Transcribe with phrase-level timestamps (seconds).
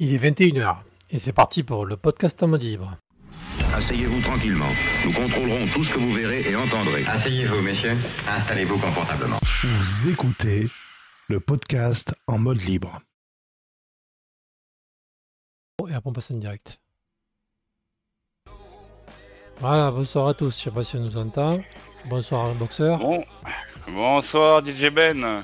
[0.00, 0.76] Il est 21h
[1.10, 2.96] et c'est parti pour le podcast en mode libre.
[3.74, 4.70] Asseyez-vous tranquillement.
[5.04, 7.04] Nous contrôlerons tout ce que vous verrez et entendrez.
[7.04, 7.96] Asseyez-vous, messieurs.
[8.28, 9.38] Installez-vous confortablement.
[9.42, 10.68] Vous écoutez
[11.26, 13.00] le podcast en mode libre.
[15.88, 16.80] Et après on passe en direct.
[19.58, 20.56] Voilà, bonsoir à tous.
[20.56, 21.60] Je sais pas si on nous entend.
[22.04, 22.98] Bonsoir boxeur.
[22.98, 23.24] Bon,
[23.88, 25.42] bonsoir DJ Ben.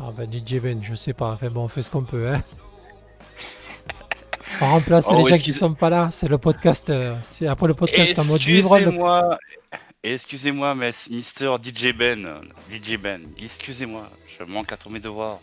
[0.00, 1.30] Ah ben DJ Ben, je sais pas.
[1.30, 2.30] Enfin bon, on fait ce qu'on peut.
[2.30, 2.42] Hein.
[4.60, 6.08] On remplace Oh, les gens qui excuse- sont pas là.
[6.10, 6.90] C'est le podcast.
[6.90, 8.76] euh, C'est après le podcast en mode libre.
[8.78, 9.38] le- Excusez-moi,
[10.02, 12.40] excusez-moi, mais Mister DJ Ben,
[12.70, 14.08] DJ Ben, excusez-moi,
[14.38, 15.38] je manque à tous mes devoirs.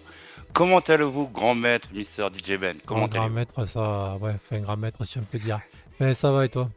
[0.53, 2.77] Comment allez-vous, grand maître Mister DJ Ben?
[2.85, 3.35] Comment Un grand allez-vous?
[3.35, 4.15] maître, ça.
[4.21, 5.59] Ouais, un grand maître, si on peut dire.
[5.99, 6.69] Mais ça va et toi?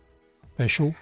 [0.59, 0.93] Ben chaud.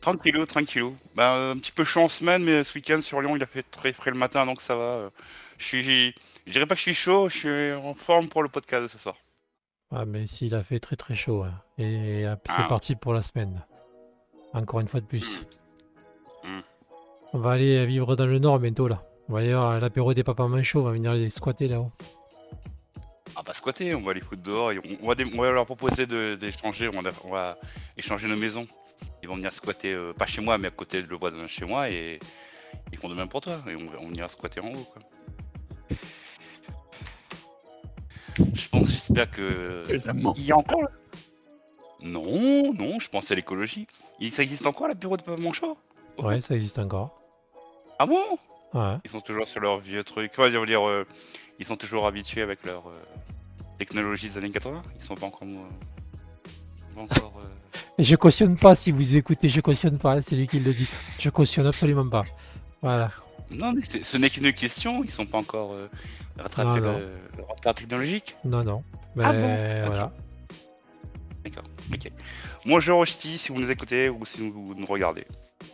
[0.00, 0.96] Tranquillou, tranquillou.
[1.14, 3.46] Ben, euh, un petit peu chaud en semaine, mais ce week-end sur Lyon, il a
[3.46, 4.82] fait très frais le matin, donc ça va.
[4.82, 5.10] euh,
[5.58, 6.14] Je suis,
[6.46, 8.88] je dirais pas que je suis chaud, je suis en forme pour le podcast de
[8.88, 9.14] ce soir.
[9.90, 11.42] Ah, mais s'il a fait très très chaud.
[11.42, 11.54] hein.
[11.78, 12.66] Et euh, c'est Ah.
[12.68, 13.64] parti pour la semaine.
[14.52, 15.46] Encore une fois de plus.
[16.44, 16.60] Mm.
[17.32, 19.02] On va aller vivre dans le nord bientôt là.
[19.28, 20.80] On va aller voir l'apéro des papas manchots.
[20.80, 21.92] On va venir les squatter là-haut.
[23.36, 25.52] Ah bah squatter, on va les foutre dehors et on, on va, dé- on va
[25.52, 27.56] leur proposer de- d'échanger, on, va- on va
[27.96, 28.66] échanger nos maisons.
[29.22, 31.64] Ils vont venir squatter, euh, pas chez moi, mais à côté de le voisin chez
[31.64, 32.18] moi et
[32.92, 33.60] ils font de même pour toi.
[33.68, 34.84] Et on, on ira squatter en haut.
[34.92, 35.02] Quoi.
[38.54, 39.84] Je pense, j'espère que.
[40.36, 40.88] Il y a encore là
[42.02, 43.86] Non, non, je pense à l'écologie.
[44.20, 45.76] Il- Ça existe encore l'apéro de Papa Manchot?
[46.18, 47.20] Ouais, ça existe encore.
[47.98, 48.20] Ah bon?
[48.74, 48.96] Ouais.
[49.04, 50.32] Ils sont toujours sur leur vieux truc.
[50.34, 51.06] Quoi, je veux dire, euh,
[51.58, 52.92] ils sont toujours habitués avec leur euh,
[53.78, 54.82] technologie des années 80.
[54.98, 55.42] Ils sont pas encore.
[55.42, 59.48] euh, pas encore euh, je cautionne pas si vous écoutez.
[59.48, 60.14] Je cautionne pas.
[60.16, 60.88] hein, C'est lui qui le dit.
[61.18, 62.24] Je cautionne absolument pas.
[62.82, 63.10] Voilà.
[63.50, 65.02] Non, mais ce n'est qu'une question.
[65.04, 65.88] Ils sont pas encore euh,
[66.38, 66.98] rattrapés Non, non.
[66.98, 68.36] le, le retard technologique.
[68.44, 68.82] Non, non.
[69.16, 70.12] Mais Ah bon voilà.
[71.44, 71.64] D'accord.
[71.92, 72.12] Ok.
[72.66, 75.26] Bonjour Ch'ti, si vous nous écoutez ou si vous nous regardez.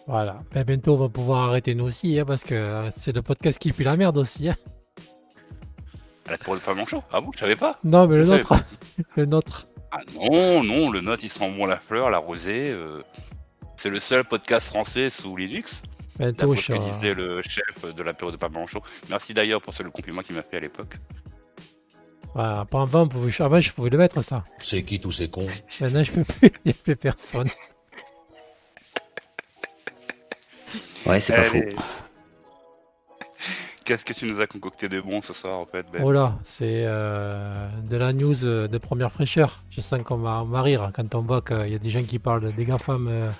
[0.06, 0.40] Voilà.
[0.52, 2.18] Ben, bientôt, on va pouvoir arrêter nous aussi.
[2.18, 4.48] hein, parce que euh, c'est le podcast qui pue la merde aussi.
[4.48, 4.56] hein.
[6.44, 7.02] Pour le pas manchot.
[7.12, 7.78] Ah bon, je savais pas.
[7.84, 8.54] Non, mais le Je nôtre.
[9.16, 9.66] le nôtre.
[9.92, 12.70] Ah non, non, le note il sent bon la fleur, la rosée.
[12.70, 13.02] euh,
[13.76, 15.82] c'est le seul podcast français sous Linux.
[16.18, 18.82] D'après je ce que disait le chef de l'apéro de Papa Manchot.
[19.10, 20.96] Merci d'ailleurs pour ce le compliment qu'il m'a fait à l'époque.
[22.34, 24.44] Voilà, pas avant, pouvait- avant, je pouvais le mettre, ça.
[24.58, 25.46] C'est qui tous ces cons?
[25.80, 26.50] Maintenant, je peux plus.
[26.64, 27.48] Il n'y a plus personne.
[31.06, 31.56] Ouais, c'est pas faux.
[31.58, 31.74] Allez.
[33.84, 36.02] Qu'est-ce que tu nous as concocté de bon ce soir en fait Ben?
[36.04, 39.62] Oh là, c'est euh, de la news de première fraîcheur.
[39.70, 42.02] Je sens qu'on va, on va rire quand on voit qu'il y a des gens
[42.02, 43.30] qui parlent des GAFAM euh,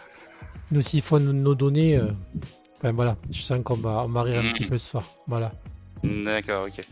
[0.71, 1.97] nous siphonnent nos données.
[1.97, 2.13] euh.
[2.79, 5.05] Enfin voilà, je sens qu'on va, on va rire un petit peu ce soir.
[5.27, 5.53] Voilà.
[6.05, 6.85] D'accord, ok.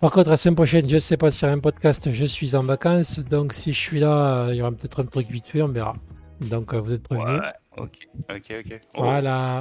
[0.00, 2.54] Par contre, la semaine prochaine, je sais pas s'il y a un podcast, je suis
[2.54, 3.18] en vacances.
[3.18, 5.68] Donc si je suis là, euh, il y aura peut-être un truc vite fait, on
[5.68, 5.96] verra.
[6.40, 7.40] Donc euh, vous êtes prévenus.
[7.40, 8.80] Ouais, ok, ok, ok.
[8.94, 9.58] Oh, Voilà.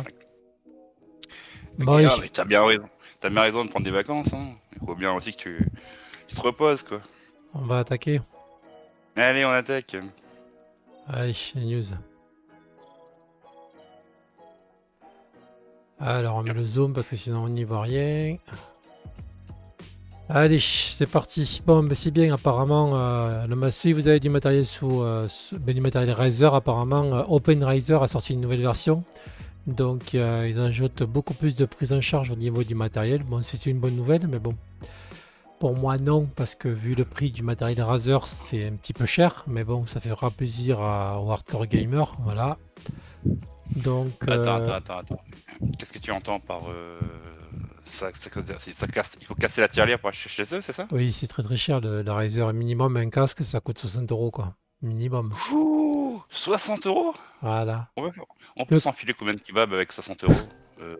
[1.77, 2.85] Bon, ah, allez, mais t'as bien raison.
[3.19, 4.31] T'as bien raison de prendre des vacances.
[4.33, 4.49] Hein.
[4.79, 5.65] Il faut bien aussi que tu,
[6.27, 7.01] tu te reposes quoi.
[7.53, 8.21] on va attaquer.
[9.15, 9.95] Allez, on attaque.
[11.07, 11.83] Allez, news.
[15.99, 18.37] Alors, on met le zoom parce que sinon on n'y voit rien.
[20.27, 21.61] Allez, c'est parti.
[21.65, 22.97] Bon, ben c'est bien, apparemment.
[22.99, 25.27] euh, le, si vous avez du matériel sous, euh,
[25.59, 29.03] ben, du matériel Razer, apparemment, euh, OpenRiser a sorti une nouvelle version.
[29.67, 33.23] Donc, euh, ils ajoutent beaucoup plus de prise en charge au niveau du matériel.
[33.23, 34.55] Bon, c'est une bonne nouvelle, mais bon.
[35.59, 39.05] Pour moi, non, parce que vu le prix du matériel Razer, c'est un petit peu
[39.05, 39.43] cher.
[39.47, 42.15] Mais bon, ça fera plaisir aux hardcore gamers.
[42.23, 42.57] Voilà.
[43.75, 45.23] Donc, Attends, euh, attends, attends, attends.
[45.77, 46.99] Qu'est-ce que tu entends par euh,
[47.85, 48.29] ça, ça,
[48.73, 50.87] ça- casse, Il faut casser la tirelire pour acheter chez eux, c'est ça?
[50.91, 51.81] Oui, c'est très très cher.
[51.81, 54.55] Le, le Razer minimum, un casque, ça coûte 60 euros, quoi.
[54.81, 55.33] Minimum.
[55.53, 57.13] Ouh, 60 euros?
[57.41, 57.89] Voilà.
[57.97, 60.33] On, peut Le- s'enfiler combien de kebabs avec 60 euros?
[60.81, 60.95] Euh,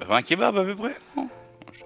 [0.00, 1.28] 20 kebabs à peu près non?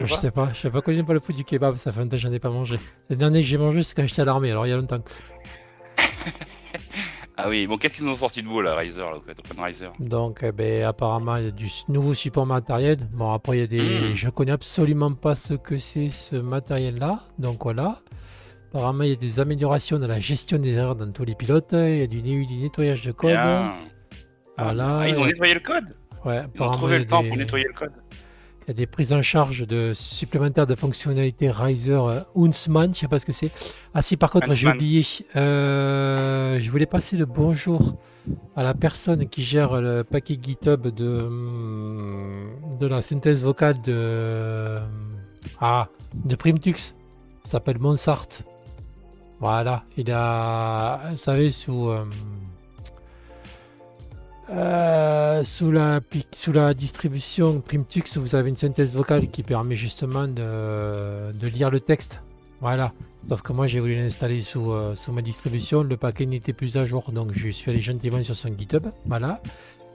[0.01, 0.21] Je sais Je pas.
[0.21, 2.17] sais pas, je sais pas combien pas le prix du kebab, ça fait longtemps que
[2.19, 2.79] j'en ai pas mangé.
[3.09, 5.03] Le dernier que j'ai mangé, c'est quand j'étais à l'armée, alors il y a longtemps.
[7.41, 10.41] Ah oui, bon, qu'est-ce qu'ils ont sorti de beau là, Riser, là, Open Riser Donc,
[10.43, 12.99] eh ben, apparemment, il y a du nouveau support matériel.
[13.13, 14.11] Bon, après, il y a des.
[14.11, 14.15] Mm.
[14.17, 17.21] Je connais absolument pas ce que c'est ce matériel-là.
[17.39, 18.01] Donc, voilà.
[18.71, 21.71] Apparemment, il y a des améliorations dans la gestion des erreurs dans tous les pilotes.
[21.75, 23.31] Il y a du, du nettoyage de code.
[23.31, 23.73] Bien.
[24.59, 24.99] Voilà.
[25.03, 25.85] Ah, ils ont Et- nettoyé le code
[26.25, 27.93] Ouais, Ils ont trouvé le temps des- pour nettoyer le code
[28.69, 33.01] Il y a des prises en charge de supplémentaires de fonctionnalités Riser euh, Huntsman, je
[33.01, 33.51] sais pas ce que c'est.
[33.95, 35.07] Ah si, par contre, j'ai oublié.
[35.37, 37.97] Euh, je voulais passer le bonjour
[38.57, 44.81] à la personne qui gère le paquet GitHub de, hum, de la synthèse vocale de,
[45.63, 46.95] ah, de Primtux.
[47.45, 48.29] S'appelle Monsart.
[49.41, 52.05] Voilà, il a, vous savez, sous, euh,
[54.51, 56.01] euh, sous, la,
[56.33, 61.71] sous la distribution Primtux, vous avez une synthèse vocale qui permet justement de, de lire
[61.71, 62.23] le texte.
[62.61, 62.93] Voilà.
[63.29, 66.77] Sauf que moi j'ai voulu l'installer sous, euh, sous ma distribution, le paquet n'était plus
[66.77, 68.87] à jour, donc je suis allé gentiment sur son GitHub.
[69.07, 69.43] Voilà.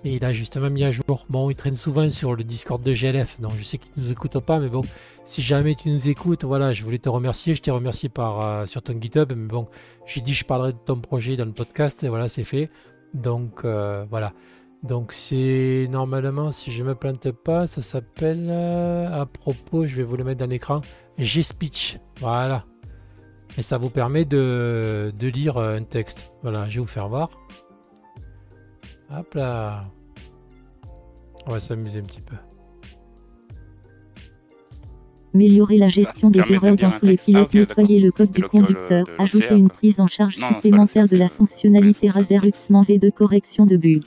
[0.06, 1.26] Et il a justement mis à jour.
[1.30, 4.12] Bon, il traîne souvent sur le Discord de GLF, donc je sais qu'il ne nous
[4.12, 4.84] écoute pas, mais bon,
[5.24, 7.56] si jamais tu nous écoutes, voilà, je voulais te remercier.
[7.56, 9.68] Je t'ai remercié par, euh, sur ton GitHub, mais bon,
[10.06, 12.70] j'ai dit je parlerai de ton projet dans le podcast, et voilà, c'est fait.
[13.14, 14.34] Donc, euh, voilà.
[14.84, 20.04] Donc, c'est normalement, si je me plante pas, ça s'appelle, euh, à propos, je vais
[20.04, 20.82] vous le mettre dans l'écran,
[21.18, 22.00] G-Speech.
[22.20, 22.66] Voilà.
[23.58, 26.34] Et ça vous permet de, de lire un texte.
[26.42, 27.30] Voilà, je vais vous faire voir.
[29.16, 29.86] Hop là.
[31.46, 32.36] On va s'amuser un petit peu.
[35.34, 39.56] Améliorer la gestion des erreurs dans tous les pilotes, nettoyer le code du conducteur, ajouter
[39.56, 44.04] une prise en charge supplémentaire de la fonctionnalité Razer Uxman V de correction de bugs.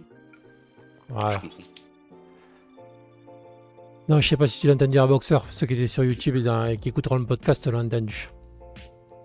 [1.09, 1.43] Voilà.
[4.09, 5.39] Non, je sais pas si tu l'as entendu à Boxer.
[5.51, 8.29] Ceux qui étaient sur YouTube et, dans- et qui écouteront le podcast l'ont entendu.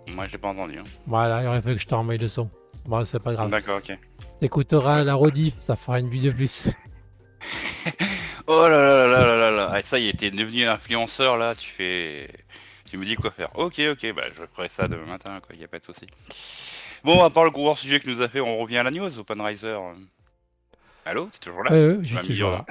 [0.08, 0.78] Moi, j'ai pas entendu.
[0.78, 0.84] hein.
[1.06, 2.50] Voilà, il aurait fallu que je te le son.
[2.84, 3.48] Bon, c'est pas grave.
[3.48, 3.96] D'accord, ok.
[4.40, 6.66] T'écouteras la rediff, ça fera une vidéo de plus.
[8.46, 9.70] Oh là là là là là là.
[9.72, 12.28] Ah, ça y est, t'es devenu un influenceur là, tu fais.
[12.90, 13.48] Tu me dis quoi faire.
[13.58, 16.06] Ok, ok, bah je ferai ça demain matin, quoi, y a pas de souci.
[17.04, 19.18] Bon, à part le gros sujet que nous a fait, on revient à la news,
[19.18, 19.76] OpenRiser.
[21.04, 21.70] Allô, c'est toujours là?
[21.72, 22.66] Ouais, je suis toujours là.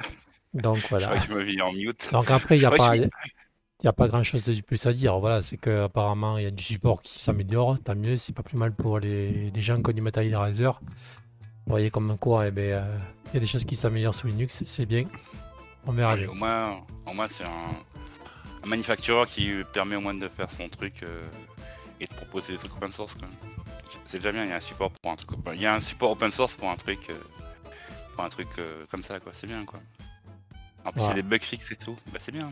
[0.54, 1.06] Donc Je voilà.
[1.08, 2.08] crois que tu en mute.
[2.12, 4.60] Donc après, il n'y a, Je pas- que il y a pas grand chose de
[4.60, 5.18] plus à dire.
[5.18, 7.78] Voilà, c'est qu'apparemment, il y a du support qui s'améliore.
[7.82, 10.80] Tant mieux, c'est pas plus mal pour les, les gens qui ont du matériel Razer.
[10.82, 12.98] Vous voyez comme quoi, eh ben, euh,
[13.28, 15.04] il y a des choses qui s'améliorent sous Linux, c'est bien.
[15.86, 16.28] On verra Ouais, bien.
[16.30, 21.02] au moins, au moins c'est un, un qui permet au moins de faire son truc
[21.02, 21.22] euh,
[22.00, 23.14] et de proposer des trucs open source.
[23.14, 23.28] quoi.
[24.06, 25.30] C'est déjà bien, il y a un support pour un truc.
[25.54, 27.14] Il y a un support open source pour un truc, euh,
[28.14, 29.32] pour un truc euh, comme ça, quoi.
[29.34, 29.80] C'est bien, quoi.
[30.84, 31.12] En plus, il y Ouais.
[31.12, 31.96] a des bug fixes et tout.
[32.12, 32.50] Bah, c'est bien.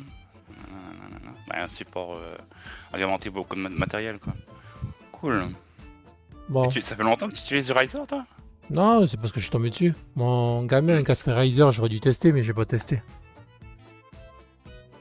[0.48, 1.32] Nanana.
[1.48, 2.18] Bah, un support
[2.92, 4.34] agrémenté beaucoup de ma- matériel, quoi.
[5.12, 5.48] Cool.
[6.48, 8.24] Bon, tu- ça fait longtemps que tu utilises du Riser, toi?
[8.70, 9.94] Non, c'est parce que je suis tombé dessus.
[10.14, 13.02] Mon gamin, un casque Razer, j'aurais dû tester, mais j'ai pas testé.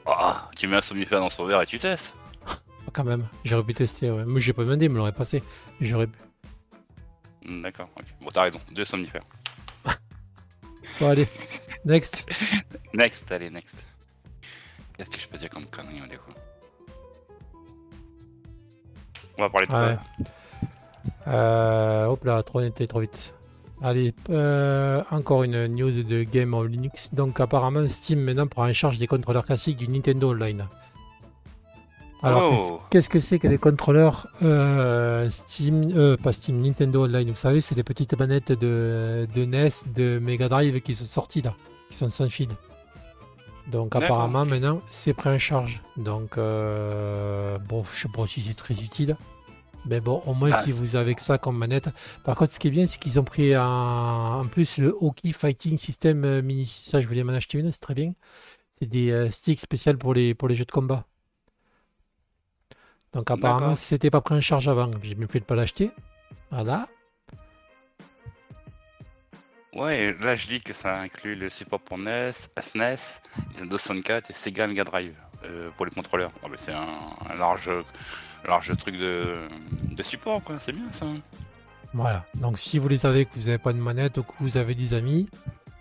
[0.06, 2.14] Ah, tu mets un somnifère dans son verre et tu testes.
[2.92, 4.10] Quand même, j'aurais pu tester.
[4.10, 4.24] Ouais.
[4.24, 5.42] Moi, j'ai pas demandé, il me l'aurait passé.
[5.80, 6.18] J'aurais pu.
[7.44, 8.04] Hmm, D'accord, ok.
[8.20, 9.24] Bon, t'as raison, deux somnifères.
[11.00, 11.28] Bon, allez,
[11.84, 12.28] next.
[12.92, 13.74] Next, allez, next.
[14.96, 16.32] Qu'est-ce que je peux dire comme connerie, du coup
[19.38, 19.96] On va parler de quoi Ouais.
[21.28, 23.32] Euh, hop là, trop été trop vite.
[23.82, 27.14] Allez, euh, encore une news de Game of Linux.
[27.14, 30.66] Donc apparemment Steam maintenant prend en charge des contrôleurs classiques du Nintendo Online.
[32.22, 32.80] Alors Oh.
[32.90, 37.30] qu'est-ce- que c'est que les contrôleurs euh, Steam, euh, pas Steam, Nintendo Online?
[37.30, 41.40] Vous savez, c'est les petites manettes de, de NES, de Mega Drive qui sont sorties
[41.40, 41.54] là,
[41.88, 42.48] qui sont sans fil.
[43.72, 45.80] Donc apparemment maintenant c'est pris en charge.
[45.96, 49.16] Donc euh, bon, je sais pas si c'est très utile.
[49.86, 51.88] Mais bon, au moins Ah, si vous avez que ça comme manette.
[52.24, 55.32] Par contre, ce qui est bien, c'est qu'ils ont pris en, en plus le Hockey
[55.32, 56.66] Fighting System euh, Mini.
[56.66, 58.12] Ça, je voulais m'en acheter une, c'est très bien.
[58.70, 61.04] C'est des euh, sticks spéciaux pour les, pour les jeux de combat.
[63.12, 64.90] Donc apparemment, c'était pas pris en charge avant.
[65.02, 65.90] J'ai bien fait de pas l'acheter.
[66.50, 66.88] Voilà.
[69.72, 73.20] Ouais, là je lis que ça inclut le support pour NES, SNES,
[73.54, 76.32] Nintendo 64 et Sega Mega Drive euh, pour les contrôleurs.
[76.42, 76.88] Ah, c'est un,
[77.30, 77.70] un large,
[78.46, 79.36] large truc de,
[79.90, 80.56] de support, quoi.
[80.60, 81.06] C'est bien ça.
[81.92, 82.24] Voilà.
[82.34, 84.74] Donc si vous les avez, que vous n'avez pas de manette ou que vous avez
[84.74, 85.28] des amis,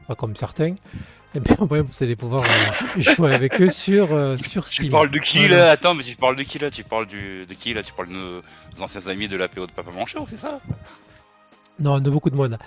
[0.08, 0.74] pas comme certains,
[1.36, 4.88] eh bien, après, vous allez pouvoir euh, jouer avec eux sur, euh, sur Steam.
[4.88, 5.72] Tu parles de qui là?
[5.72, 6.72] Attends, mais tu parles de qui là?
[6.72, 7.84] Tu parles du, de qui là?
[7.84, 8.42] Tu parles de nos,
[8.78, 10.60] nos anciens amis de l'APO de Papa Manchot, c'est ça?
[11.80, 12.58] Non, de beaucoup de monde.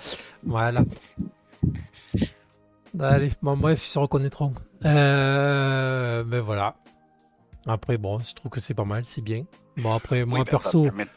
[0.43, 0.83] Voilà.
[2.99, 4.53] Allez, bon, bref, ils se reconnaîtront.
[4.85, 6.75] Euh, ben voilà.
[7.65, 9.45] Après, bon, je trouve que c'est pas mal, c'est bien.
[9.77, 11.07] Bon, après, moi, Oui, ça perso, permet-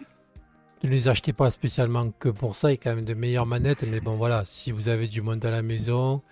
[0.84, 2.70] ne les achetez pas spécialement que pour ça.
[2.70, 3.84] Il y a quand même de meilleures manettes.
[3.90, 6.22] Mais bon, voilà, si vous avez du monde à la maison,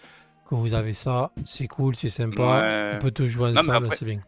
[0.49, 2.61] que vous avez ça, c'est cool, c'est sympa.
[2.61, 2.93] Ouais.
[2.95, 4.21] On peut tous jouer ensemble, c'est bien.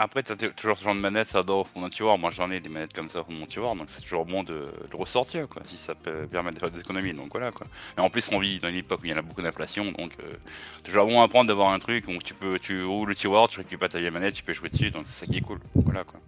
[0.00, 2.18] Après, t'as toujours ce genre de manette, ça dort au fond d'un tiroir.
[2.18, 4.68] Moi, j'en ai des manettes comme ça de mon tiroir, donc c'est toujours bon de,
[4.92, 7.12] ressortir, quoi, si ça peut permettre de faire des économies.
[7.12, 7.66] Donc voilà, quoi.
[7.96, 9.90] Et en plus, on vit dans une époque où il y en a beaucoup d'inflation,
[9.90, 10.34] donc euh,
[10.84, 13.58] toujours bon à prendre d'avoir un truc où tu peux, tu ouvres le tiroir, tu
[13.58, 15.58] récupères ta vieille manette, tu peux jouer dessus, donc c'est ça qui est cool.
[15.74, 16.20] Voilà, quoi.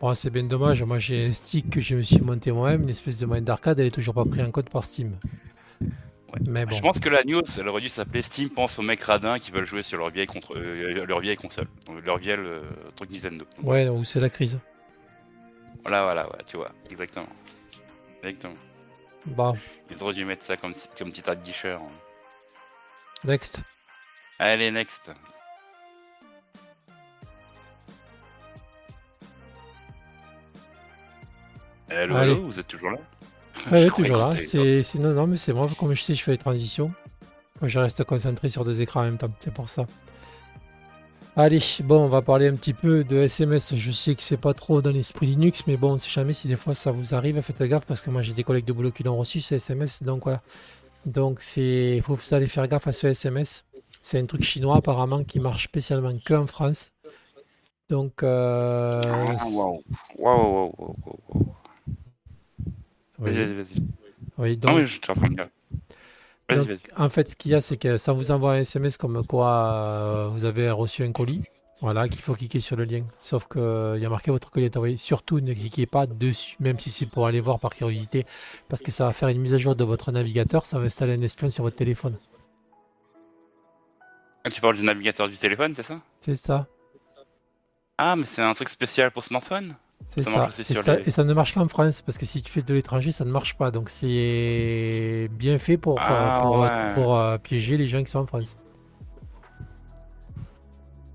[0.00, 0.80] Bon, c'est bien dommage.
[0.84, 3.80] Moi, j'ai un stick que je me suis monté moi-même, une espèce de manette d'arcade.
[3.80, 5.16] Elle est toujours pas prise en compte par Steam.
[6.32, 6.38] Ouais.
[6.48, 6.74] Mais bon.
[6.76, 9.50] Je pense que la news, elle aurait dû s'appeler Steam pense aux mecs radins qui
[9.50, 12.62] veulent jouer sur leur vieille, contre, euh, leur vieille console, donc leur vieille euh,
[12.96, 13.44] truc Nintendo.
[13.62, 14.58] Ouais, ou c'est la crise.
[15.82, 17.28] Voilà, voilà, ouais, tu vois, exactement.
[18.22, 18.54] Exactement.
[19.26, 19.56] Bon,
[19.90, 21.82] Ils auraient dû mettre ça comme, comme petit de guicheurs.
[23.24, 23.62] next.
[24.38, 25.10] Allez, next.
[31.88, 32.32] Hello, Allez.
[32.32, 32.98] hello, vous êtes toujours là?
[33.70, 34.30] Ouais, toujours là.
[34.36, 36.92] C'est, non, non, mais c'est moi, comme je sais, je fais les transitions.
[37.60, 39.86] Moi, je reste concentré sur deux écrans en même temps, c'est pour ça.
[41.34, 43.74] Allez, bon, on va parler un petit peu de SMS.
[43.74, 46.46] Je sais que c'est pas trop dans l'esprit Linux, mais bon, on sait jamais si
[46.46, 48.90] des fois ça vous arrive, faites gaffe parce que moi j'ai des collègues de boulot
[48.90, 50.42] qui l'ont reçu ce SMS, donc voilà.
[51.06, 53.64] Donc c'est, faut vous allez faire gaffe à ce SMS.
[54.02, 56.90] C'est un truc chinois apparemment qui marche spécialement qu'en France.
[57.88, 59.82] Donc, euh, Ah, waouh,
[60.18, 61.54] waouh, waouh.
[63.24, 63.82] Oui, Vas-y, vas-y, vas-y.
[64.38, 65.48] oui, donc, Non, mais je en train de dire.
[66.48, 66.78] Vas-y, Donc, vas-y.
[66.96, 69.48] en fait, ce qu'il y a, c'est que ça vous envoie un SMS comme quoi
[69.74, 71.42] euh, vous avez reçu un colis.
[71.80, 73.04] Voilà, qu'il faut cliquer sur le lien.
[73.18, 73.60] Sauf qu'il
[74.00, 74.96] y a marqué votre colis est envoyé.
[74.96, 78.24] Surtout, ne cliquez pas dessus, même si c'est pour aller voir par curiosité,
[78.68, 80.64] parce que ça va faire une mise à jour de votre navigateur.
[80.64, 82.16] Ça va installer un espion sur votre téléphone.
[84.44, 86.00] Ah, tu parles du navigateur du téléphone, c'est ça?
[86.20, 86.66] C'est ça.
[87.98, 89.74] Ah, mais c'est un truc spécial pour smartphone?
[90.06, 92.50] C'est Ça Et, ça les- et ça ne marche qu'en France, parce que si tu
[92.52, 93.70] fais de l'étranger, ça ne marche pas.
[93.70, 96.68] Donc c'est bien fait pour, Ah, pour, ouais.
[96.94, 98.56] pour, euh, piéger les gens qui sont en France.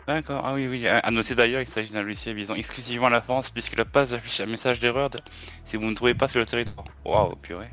[0.07, 0.87] D'accord, ah oui, oui.
[0.87, 4.39] À noter d'ailleurs, il s'agit d'un logiciel visant exclusivement la France, puisque la passe affiche
[4.39, 5.19] un message d'erreur de-
[5.65, 6.85] si vous ne trouvez pas sur le territoire.
[7.05, 7.69] Waouh, purée.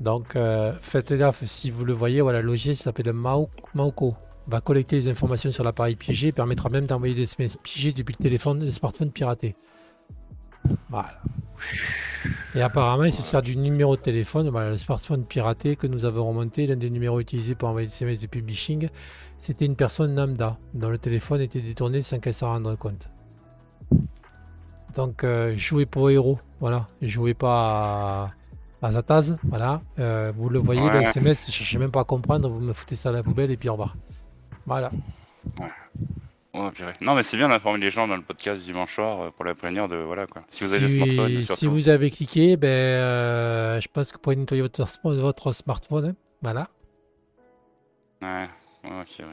[0.00, 4.14] Donc euh, faites gaffe si vous le voyez, voilà, le logiciel s'appelle Mao- Maoco.
[4.46, 8.14] Va collecter les informations sur l'appareil piégé et permettra même d'envoyer des SMS piégés depuis
[8.18, 9.56] le téléphone, le smartphone piraté.
[10.88, 11.20] Voilà.
[12.54, 16.04] Et apparemment, il se sert du numéro de téléphone, voilà, le smartphone piraté que nous
[16.04, 18.88] avons remonté, l'un des numéros utilisés pour envoyer des SMS de publishing,
[19.38, 23.10] c'était une personne lambda dont le téléphone était détourné sans qu'elle s'en rende compte.
[24.94, 28.30] Donc euh, jouez pour héros, voilà, jouez pas
[28.80, 29.82] à, à Zataz, voilà.
[29.98, 31.02] Euh, vous le voyez, le.
[31.02, 33.68] SMS, cherchez même pas à comprendre, vous me foutez ça à la poubelle et puis
[33.68, 33.96] au revoir.
[34.66, 34.92] Voilà.
[36.56, 36.92] Oh, purée.
[37.00, 39.44] Non, mais c'est bien d'informer les gens dans le podcast du dimanche soir euh, pour
[39.44, 39.96] la prévenir de.
[39.96, 40.44] Voilà quoi.
[40.48, 41.70] Si vous avez si, le smartphone, si surtout.
[41.74, 46.04] vous avez cliqué, ben, euh, je pense que vous pouvez nettoyer votre, sm- votre smartphone.
[46.06, 46.14] hein.
[46.42, 46.68] Voilà.
[48.22, 48.48] Ouais,
[48.84, 49.24] ok, ouais.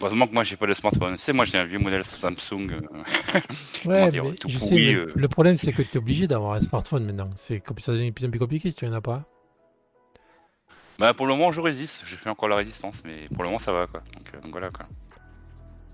[0.00, 1.16] Heureusement que moi j'ai pas de smartphone.
[1.18, 2.68] Sais, moi j'ai un vieux modèle Samsung.
[2.72, 2.80] euh,
[3.86, 5.12] Ouais, dire, mais je sais, mais euh.
[5.14, 7.30] le problème c'est que tu es obligé d'avoir un smartphone maintenant.
[7.36, 9.24] C'est ça devient de plus en plus compliqué si tu en as pas.
[10.98, 12.02] Bah pour le moment je résiste.
[12.06, 14.00] J'ai fait encore la résistance, mais pour le moment ça va quoi.
[14.14, 14.86] Donc, euh, voilà quoi.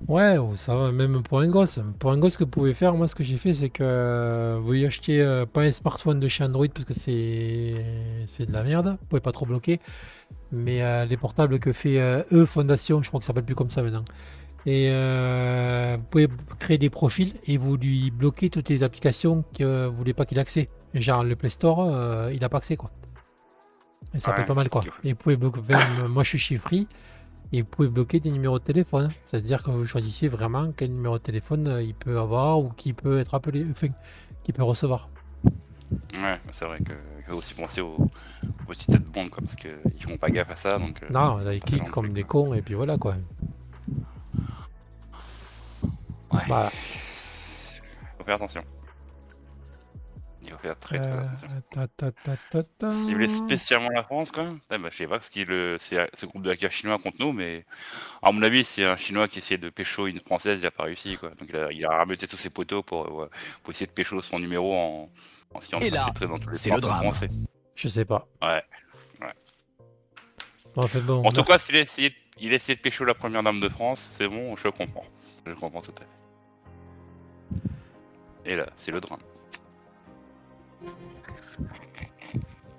[0.09, 1.79] Ouais, oh, ça va, même pour un gosse.
[1.99, 4.59] Pour un gosse, que vous pouvez faire, moi, ce que j'ai fait, c'est que euh,
[4.63, 8.65] vous y achetez euh, pas un smartphone de chez Android parce que c'est de la
[8.65, 8.97] merde.
[9.01, 9.79] Vous pouvez pas trop bloquer.
[10.53, 13.71] Mais les portables que fait euh, E Fondation, je crois que ça s'appelle plus comme
[13.71, 14.05] ça maintenant.
[14.67, 19.97] Et vous pouvez créer des profils et vous lui bloquez toutes les applications que vous
[19.97, 20.69] voulez pas qu'il ait accès.
[20.95, 22.91] Genre le Play Store, il a pas accès quoi.
[24.15, 24.83] Et ça peut pas mal quoi.
[25.05, 26.89] Et vous pouvez bloquer, même, moi je suis chez Free,
[27.53, 29.11] et vous pouvez bloquer des numéros de téléphone.
[29.25, 32.93] C'est-à-dire que vous choisissez vraiment quel numéro de téléphone euh, il peut avoir ou qui
[32.93, 33.89] peut être appelé, enfin,
[34.43, 35.09] qui peut recevoir.
[36.15, 36.93] Ouais, c'est vrai que
[37.29, 40.57] faut aussi penser aux, aux petites têtes blondes quoi, parce qu'ils font pas gaffe à
[40.57, 40.79] ça.
[40.79, 43.15] Donc, euh, Non, là, ils cliquent comme des cons et puis voilà quoi.
[46.33, 46.41] Ouais.
[46.47, 46.71] Voilà.
[48.19, 48.63] Faut faire attention.
[50.51, 51.49] Il faut faire très très Euh, attention.
[53.13, 56.11] voulez spécialement la France, quand même, eh ben, je sais pas ce qu'il le, c'est
[56.15, 57.65] ce groupe de hackers chinois contre nous, mais
[58.21, 60.83] à mon avis, c'est un chinois qui essayait de pécho une française, il a pas
[60.85, 61.31] réussi, quoi.
[61.31, 63.31] Donc il a, il a rameuté tous ses poteaux pour, euh,
[63.63, 65.09] pour essayer de pécho son numéro en,
[65.55, 67.03] de Et là, s'infiltrer dans tous les c'est le drame.
[67.03, 67.29] français.
[67.77, 68.27] Je sais pas.
[68.43, 68.63] Ouais.
[70.75, 71.21] Bon, en fait, bon.
[71.25, 71.53] En tout merci.
[71.53, 74.29] cas, s'il a essayé, il a essayé de pécho la première dame de France, c'est
[74.29, 75.05] bon, je comprends.
[75.47, 76.07] Je comprends tout à fait.
[78.53, 79.21] Et là, c'est le drame.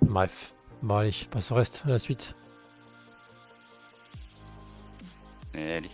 [0.01, 0.53] Bref.
[0.81, 2.35] Bon, allez, je passe au reste, à la suite.
[5.53, 5.91] Et allez.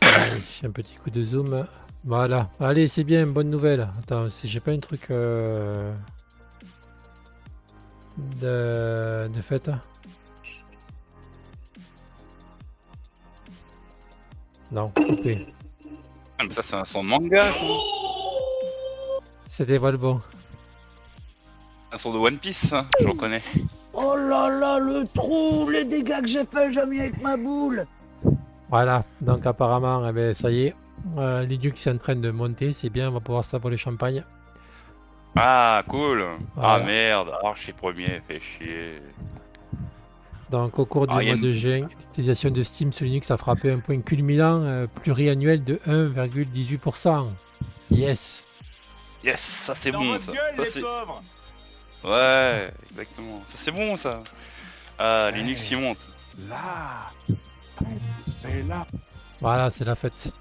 [0.00, 1.66] Allez, un petit coup de zoom.
[2.04, 2.50] Voilà.
[2.58, 3.88] Allez, c'est bien, bonne nouvelle.
[3.98, 5.94] Attends, si j'ai pas un truc euh,
[8.40, 9.70] de, de fête.
[14.72, 15.46] Non, coupé.
[16.42, 17.60] Ah, mais ça, c'est un son de manga, ça.
[19.46, 20.20] C'était pas le bon.
[21.92, 23.42] Un son de One Piece, ça, je reconnais.
[23.92, 27.86] Oh là là, le trou, les dégâts que j'ai fait, j'ai mis avec ma boule.
[28.68, 30.74] Voilà, donc apparemment, eh ben, ça y est.
[31.16, 34.24] Euh, Linux est en train de monter, c'est bien, on va pouvoir savoir les champagnes.
[35.36, 36.26] Ah, cool.
[36.56, 36.74] Voilà.
[36.74, 39.00] Ah merde, archi premier, fait chier.
[40.52, 43.72] Donc au cours du Ah, mois de juin, l'utilisation de Steam sur Linux a frappé
[43.72, 47.28] un point culminant euh, pluriannuel de 1,18%.
[47.90, 48.46] Yes.
[49.24, 50.32] Yes, ça c'est bon ça.
[52.04, 53.42] Ouais, exactement.
[53.48, 54.22] Ça c'est bon ça.
[54.98, 55.98] Ah, Linux qui monte.
[56.50, 57.10] Là,
[58.20, 58.86] c'est là.
[59.40, 60.32] Voilà, c'est la fête.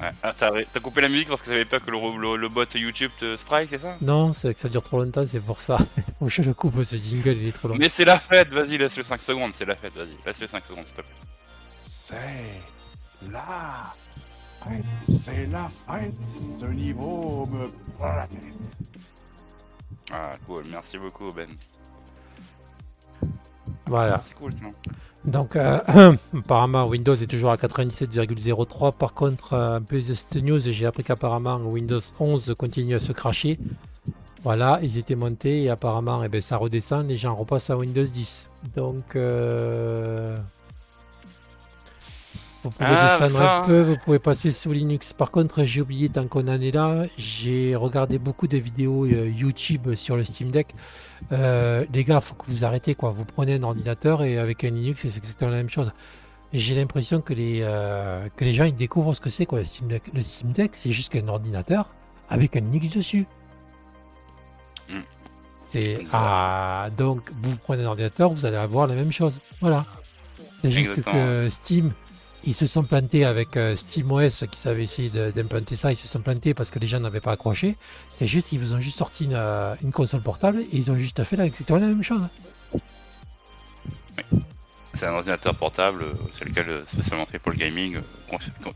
[0.00, 0.10] Ouais.
[0.22, 2.64] Ah, t'as t'as coupé la musique parce que t'avais peur que le, le- le bot
[2.74, 5.78] YouTube te strike, c'est ça Non, c'est que ça dure trop longtemps, c'est pour ça.
[6.26, 7.76] Je le coupe, ce jingle, il est trop long.
[7.78, 10.84] Mais c'est la fête, vas-y, laisse-le 5 secondes, c'est la fête, vas-y, laisse-le 5 secondes,
[10.86, 11.10] s'il te plaît.
[11.86, 12.60] C'est
[13.30, 13.94] là.
[15.06, 16.14] C'est la fête.
[16.58, 18.40] Ce niveau me prend la tête.
[20.12, 21.48] Ah, cool, merci beaucoup, Ben.
[23.86, 24.22] Voilà.
[24.26, 24.72] C'est cool, non
[25.24, 25.80] Donc, euh,
[26.36, 28.92] apparemment, Windows est toujours à 97,03.
[28.92, 33.00] Par contre, euh, un peu de cette news, j'ai appris qu'apparemment Windows 11 continue à
[33.00, 33.58] se cracher.
[34.42, 37.08] Voilà, ils étaient montés et apparemment, eh ben, ça redescend.
[37.08, 38.50] Les gens repassent à Windows 10.
[38.76, 40.36] Donc, euh,
[42.64, 43.58] vous pouvez Ah, descendre ça.
[43.58, 45.12] un peu, vous pouvez passer sous Linux.
[45.12, 49.28] Par contre, j'ai oublié, tant qu'on en est là, j'ai regardé beaucoup de vidéos euh,
[49.28, 50.68] YouTube sur le Steam Deck.
[51.32, 53.10] Euh, les gars, faut que vous arrêtez quoi.
[53.10, 55.92] Vous prenez un ordinateur et avec un Linux, c'est exactement la même chose.
[56.52, 59.64] J'ai l'impression que les euh, que les gens ils découvrent ce que c'est quoi le
[59.64, 60.04] Steam Deck.
[60.12, 61.90] Le Steam Deck, c'est juste qu'un ordinateur
[62.28, 63.26] avec un Linux dessus.
[64.88, 64.98] Mm.
[65.58, 69.40] C'est ah donc vous prenez un ordinateur, vous allez avoir la même chose.
[69.60, 69.84] Voilà.
[70.62, 71.92] C'est juste que Steam
[72.46, 76.08] ils se sont plantés avec euh, SteamOS qui avaient essayé de- d'implanter ça, ils se
[76.08, 77.76] sont plantés parce que les gens n'avaient pas accroché.
[78.14, 80.98] C'est juste qu'ils vous ont juste sorti une, euh, une console portable et ils ont
[80.98, 82.22] juste fait la, exactement la même chose.
[84.94, 87.98] C'est un ordinateur portable, euh, c'est lequel spécialement fait pour le gaming,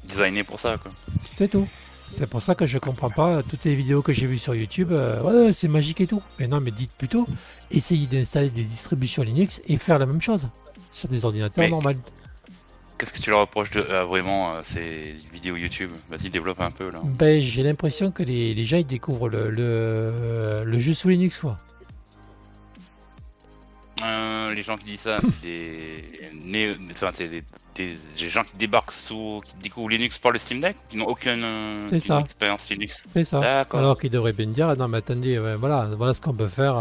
[0.04, 0.76] designé pour ça.
[1.22, 1.68] C'est tout.
[2.10, 4.88] C'est pour ça que je comprends pas toutes les vidéos que j'ai vues sur YouTube.
[4.92, 6.22] euh, ouais, c'est magique et tout.
[6.38, 7.28] Mais non, mais dites plutôt,
[7.70, 10.48] essayez d'installer des distributions Linux et faire la même chose
[10.90, 11.90] sur des ordinateurs Mais- normaux.
[12.98, 15.90] Qu'est-ce que tu leur reproches de euh, vraiment euh, ces vidéos YouTube?
[16.10, 17.00] Vas-y, développe un peu là.
[17.04, 21.38] Ben, j'ai l'impression que les, les gens ils découvrent le, le, le jeu sous Linux
[21.38, 21.56] quoi.
[24.04, 26.04] Euh, les gens qui disent ça, c'est des,
[26.44, 27.42] né- enfin, c'est des,
[27.74, 31.06] des- des gens qui débarquent sous, qui découvrent Linux par le Steam Deck, qui n'ont
[31.06, 32.20] aucune, euh, ça.
[32.20, 33.02] expérience Linux.
[33.12, 33.64] C'est ça.
[33.72, 36.76] Alors qu'ils devraient bien dire, non mais attendez, voilà, voilà ce qu'on peut faire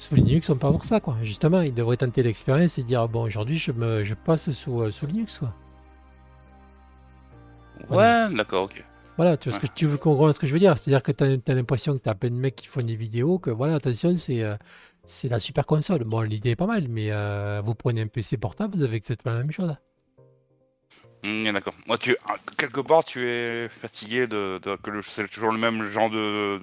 [0.00, 1.16] sous Linux, on peut avoir ça quoi.
[1.22, 4.90] Justement, ils devraient tenter l'expérience et dire bon aujourd'hui je me je passe sous, euh,
[4.90, 5.54] sous Linux quoi.
[7.90, 8.84] Ouais, d'accord, ok.
[9.16, 10.78] Voilà, tu vois ce que tu veux comprendre ce que je veux dire.
[10.78, 13.38] C'est-à-dire que tu as, l'impression que tu as plein de mecs qui font des vidéos,
[13.38, 14.56] que voilà, attention, c'est euh,
[15.04, 16.04] c'est la super console.
[16.04, 19.34] Bon, l'idée est pas mal, mais euh, vous prenez un PC portable, vous avez exactement
[19.34, 19.74] la même chose.
[21.22, 21.74] Hmm, d'accord.
[21.86, 25.82] Moi, tu, ah, quelque part, tu es fatigué de, de- que c'est toujours le même
[25.90, 26.60] genre de,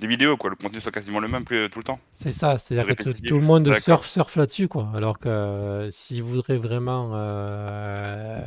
[0.00, 0.50] de vidéos, quoi.
[0.50, 2.00] Le contenu soit quasiment le même plus- tout le temps.
[2.10, 4.90] C'est ça, c'est-à-dire que tout, le monde surfe, surfe là-dessus, quoi.
[4.94, 8.40] Alors que euh, s'ils voudraient vraiment euh,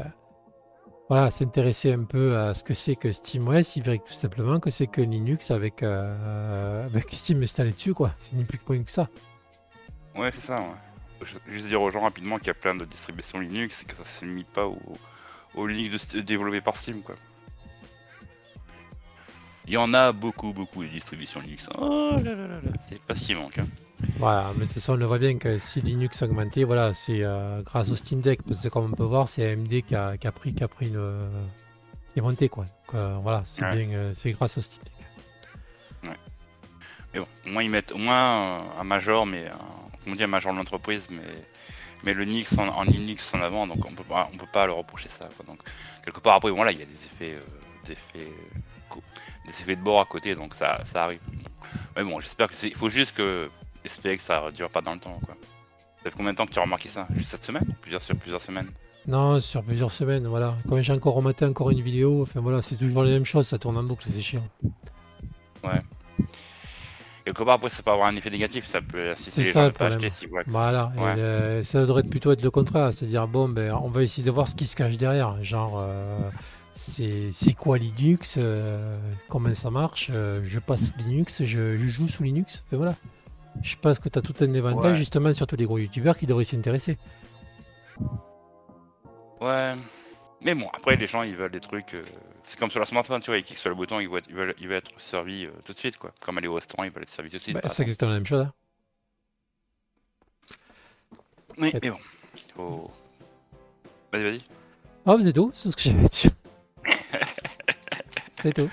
[1.10, 4.70] voilà, s'intéresser un peu à ce que c'est que SteamOS, ils verraient tout simplement que
[4.70, 8.14] c'est que Linux avec, euh, avec Steam installé dessus, quoi.
[8.18, 9.08] C'est ni plus que point que ça.
[10.16, 10.60] Ouais, c'est ça.
[10.60, 10.66] Ouais.
[11.24, 13.96] Je- Juste dire aux gens rapidement qu'il y a plein de distributions Linux et que
[13.96, 14.78] ça se limite pas au,
[15.56, 17.16] au Linux de- développé par Steam, quoi.
[19.66, 21.68] Il y en a beaucoup, beaucoup de distributions Linux.
[21.78, 23.58] Oh là là là là, c'est pas ce qui manque.
[23.60, 23.68] Hein.
[24.20, 26.94] Voilà, mais de toute façon, on le voit bien que si Linux a augmenté, voilà,
[26.94, 29.96] c'est euh, grâce au Steam Deck, parce que comme on peut voir, c'est AMD qui
[29.96, 31.30] a, qui a pris, qui a pris le,
[32.12, 32.66] qui est monté, quoi.
[32.66, 33.86] Donc euh, voilà, c'est Ouais.
[33.86, 34.92] bien, euh, c'est grâce au Steam Deck.
[37.14, 39.58] Mais bon, au moins ils mettent au moins un major, mais un,
[40.08, 41.22] on dit un major de l'entreprise, mais
[42.04, 44.66] mais le Linux en, en Linux en avant, donc on peut pas on peut pas
[44.68, 45.30] leur reprocher ça.
[45.36, 45.46] Quoi.
[45.46, 45.60] Donc
[46.04, 47.42] quelque part après voilà il y a des effets euh,
[47.86, 48.32] des effets
[48.92, 48.96] euh,
[49.46, 51.22] des effets de bord à côté, donc ça ça arrive.
[51.96, 53.50] Mais bon j'espère que c'est il faut juste que
[53.84, 55.36] espérer que ça dure pas dans le temps quoi.
[56.04, 57.08] Ça fait combien de temps que tu as remarqué ça?
[57.16, 57.64] Juste cette semaine?
[57.70, 58.70] Ou plusieurs sur plusieurs semaines?
[59.08, 60.58] Non, sur plusieurs semaines, voilà.
[60.68, 63.58] Quand j'ai encore rematé encore une vidéo, enfin voilà, c'est toujours la même chose, ça
[63.58, 64.46] tourne en boucle, c'est chiant.
[65.64, 65.82] Ouais.
[67.26, 70.00] Quelque part après ça peut avoir un effet négatif, ça peut C'est ça le problème.
[70.04, 70.44] acheter si- ouais.
[70.48, 74.26] Voilà, et, euh, ça devrait plutôt être le contraire, c'est-à-dire bon, ben, on va essayer
[74.26, 76.20] de voir ce qui se cache derrière, genre euh,
[76.74, 78.94] c'est quoi Linux, euh,
[79.30, 82.96] comment ça marche, euh, je passe sous Linux, je, je joue sous Linux, et voilà.
[83.62, 84.98] Je pense que tu as tout un avantage Ouais.
[84.98, 86.98] justement sur tous les gros youtubeurs qui devraient s'y intéresser.
[89.40, 89.76] Ouais.
[90.42, 91.96] Mais bon, après, les gens, ils veulent des trucs.
[92.46, 94.36] C'est comme sur leur smartphone, tu vois, ils cliquent sur le bouton, ils veulent, ils
[94.36, 96.14] veulent, ils veulent être servis euh, tout de suite, quoi.
[96.20, 97.56] Comme aller au restaurant, ils veulent être servis tout de suite.
[97.56, 98.42] Bah, c'est exactement la même chose.
[98.42, 98.54] hein.
[101.58, 101.92] Oui, mais
[102.58, 102.90] bon.
[104.12, 104.42] Vas-y, vas-y.
[105.06, 105.52] Ah, vous êtes où?
[105.54, 106.32] C'est ce que j'avais dire.
[108.30, 108.70] c'est tout.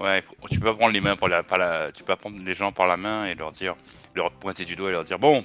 [0.00, 1.92] Ouais, tu peux pas prendre les mains par la, par la.
[1.92, 3.76] Tu peux pas prendre les gens par la main et leur dire.
[4.14, 5.44] Leur pointer du doigt et leur dire Bon,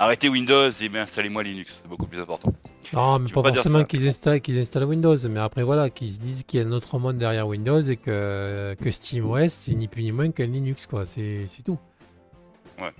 [0.00, 2.50] Arrêtez Windows et installez-moi Linux, c'est beaucoup plus important.
[2.94, 6.42] Non, mais pas, forcément qu'ils installent, qu'ils installent Windows, mais après voilà, qu'ils se disent
[6.42, 10.04] qu'il y a un autre monde derrière Windows et que, que SteamOS c'est ni plus
[10.04, 11.78] ni moins qu'un Linux, quoi, c'est tout.
[12.80, 12.94] Ouais.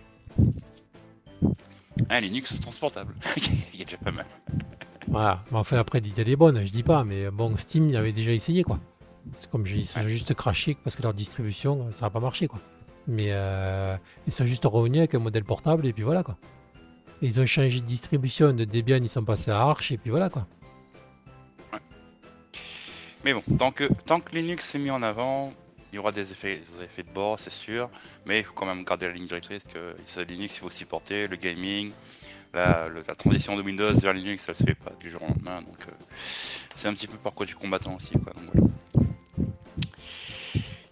[2.11, 3.15] Un Linux transportable,
[3.73, 4.27] il y a déjà pas mal.
[5.09, 8.13] Voilà, mais enfin après l'idée est bonne, je dis pas, mais bon, Steam y avait
[8.13, 8.79] déjà essayé, quoi.
[9.33, 12.61] C'est comme ils sont juste craché parce que leur distribution, ça n'a pas marché, quoi.
[13.07, 16.37] Mais euh, ils sont juste revenus avec un modèle portable et puis voilà, quoi.
[17.23, 20.31] Ils ont changé de distribution de Debian, ils sont passés à Arch et puis voilà
[20.31, 20.47] quoi.
[23.25, 25.53] Mais bon, tant que, tant que Linux est mis en avant,
[25.93, 27.91] il y aura des effets, des effets de bord, c'est sûr.
[28.25, 31.37] Mais il faut quand même garder la ligne directrice que Linux, il faut supporter le
[31.37, 31.93] gaming.
[32.55, 35.61] La, la, transition de Windows vers Linux, ça se fait pas du jour au lendemain.
[35.61, 35.93] Donc euh,
[36.75, 38.13] c'est un petit peu par quoi du combattant aussi.
[38.13, 38.71] Quoi, donc.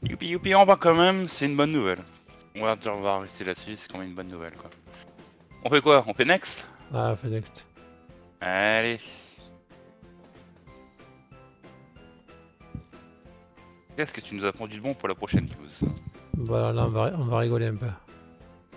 [0.03, 1.99] Youpi, youpi, on va quand même, c'est une bonne nouvelle.
[2.55, 4.53] On va, on va rester là-dessus, c'est quand même une bonne nouvelle.
[4.53, 4.71] quoi.
[5.65, 6.05] On fait quoi?
[6.07, 6.67] On fait next?
[6.95, 7.67] Ah, on fait next.
[8.41, 9.01] Allez.
[13.97, 15.91] Qu'est-ce que tu nous as pondu de bon pour la prochaine news?
[16.37, 17.89] Voilà, là, on va, on va rigoler un peu.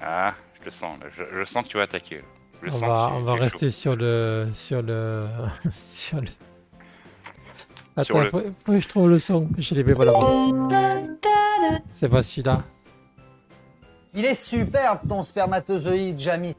[0.02, 2.22] Ah, je le sens, Je, sens que tu vas attaquer.
[2.64, 5.28] on va, on va rester sur le, sur le,
[5.72, 6.28] sur le.
[7.96, 9.48] Attends, Faut, que je trouve le son.
[9.60, 10.14] Je l'ai pas là
[11.92, 12.64] C'est pas celui-là.
[14.16, 16.56] Il est superbe ton spermatozoïde, Jamie.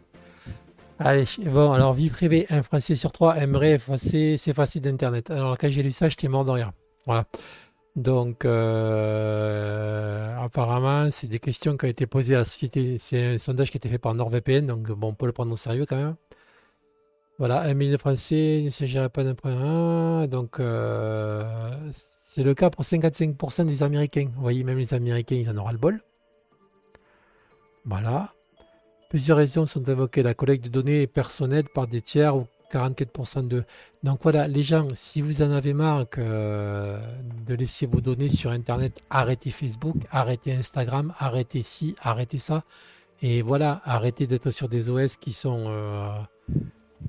[1.04, 5.30] Allez, bon, alors vie privée, un Français sur trois aimerait effacer ses faciles d'Internet.
[5.30, 6.70] Alors quand j'ai lu ça, j'étais mort de rire.
[7.06, 7.24] Voilà.
[7.96, 12.98] Donc, euh, apparemment, c'est des questions qui ont été posées à la société.
[12.98, 15.52] C'est un sondage qui a été fait par NordVPN, donc bon, on peut le prendre
[15.52, 16.14] au sérieux quand même.
[17.38, 20.28] Voilà, un million de Français ne s'agirait pas d'un point.
[20.28, 21.42] Donc, euh,
[21.90, 24.28] c'est le cas pour 55% des Américains.
[24.34, 26.00] Vous voyez, même les Américains, ils en auront le bol.
[27.84, 28.32] Voilà.
[29.12, 30.22] Plusieurs raisons sont évoquées.
[30.22, 33.62] La collecte de données personnelles par des tiers ou 44% de.
[34.02, 39.02] Donc voilà, les gens, si vous en avez marre de laisser vos données sur Internet,
[39.10, 42.64] arrêtez Facebook, arrêtez Instagram, arrêtez ci, arrêtez ça.
[43.20, 46.08] Et voilà, arrêtez d'être sur des OS qui sont euh,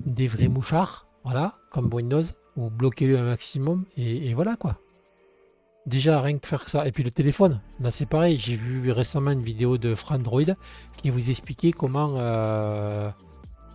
[0.04, 2.20] des vrais mouchards, voilà, comme Windows,
[2.58, 3.86] ou bloquez-le un maximum.
[3.96, 4.78] et voilà quoi.
[5.86, 6.86] Déjà, rien que faire ça.
[6.86, 8.38] Et puis le téléphone, là c'est pareil.
[8.38, 10.54] J'ai vu récemment une vidéo de Frandroid
[10.96, 13.10] qui vous expliquait comment euh,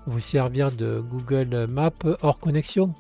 [0.08, 1.92] vous servir de Google Maps
[2.22, 2.96] hors connexion.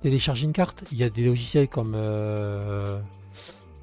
[0.00, 0.84] Télécharger une carte.
[0.90, 1.92] Il y a des logiciels comme.
[1.94, 2.98] Euh,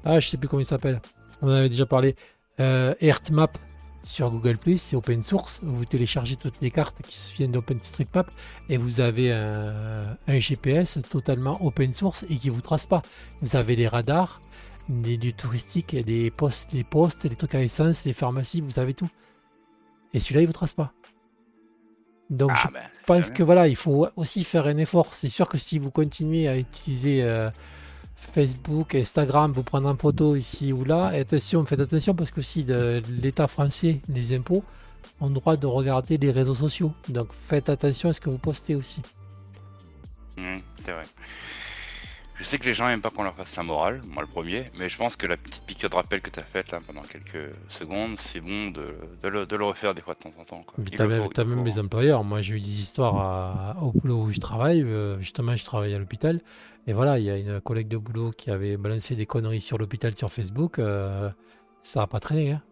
[0.04, 1.00] ah, je sais plus comment il s'appelle.
[1.40, 2.14] On en avait déjà parlé.
[2.60, 3.58] Euh, EarthMap
[4.04, 5.60] sur Google Plus, c'est open source.
[5.62, 8.30] Vous téléchargez toutes les cartes qui viennent d'OpenStreetMap
[8.68, 13.02] et vous avez un, GPS totalement open source et qui vous trace pas.
[13.40, 14.42] Vous avez les radars,
[14.88, 18.94] les, du touristique, les postes, les postes, les trucs à essence, les pharmacies, vous avez
[18.94, 19.08] tout.
[20.12, 20.92] Et celui-là, il vous trace pas.
[22.30, 25.12] Donc ah, je ben, pense que voilà, il faut aussi faire un effort.
[25.12, 27.50] C'est sûr que si vous continuez à utiliser euh,
[28.16, 31.12] Facebook, Instagram, vous prendre en photo ici ou là.
[31.14, 32.64] Et attention, faites attention parce que si
[33.08, 34.64] l'État français, les impôts,
[35.20, 36.92] ont le droit de regarder les réseaux sociaux.
[37.08, 39.02] Donc faites attention à ce que vous postez aussi.
[40.36, 41.06] Mmh, c'est vrai.
[42.36, 44.64] Je sais que les gens n'aiment pas qu'on leur fasse la morale, moi le premier,
[44.76, 47.02] mais je pense que la petite piqûre de rappel que tu as faite là pendant
[47.02, 50.66] quelques secondes, c'est bon de, le, refaire des fois de temps en temps.
[50.90, 52.24] Tu as, même, même mes employeurs.
[52.24, 54.82] Moi j'ai eu des histoires au boulot où je travaille.
[54.82, 56.40] Euh, justement, je travaille à l'hôpital.
[56.88, 59.78] Et voilà, il y a une collègue de boulot qui avait balancé des conneries sur
[59.78, 60.80] l'hôpital sur Facebook.
[60.80, 61.30] Euh,
[61.80, 62.52] ça n'a pas traîné.
[62.52, 62.62] Hein.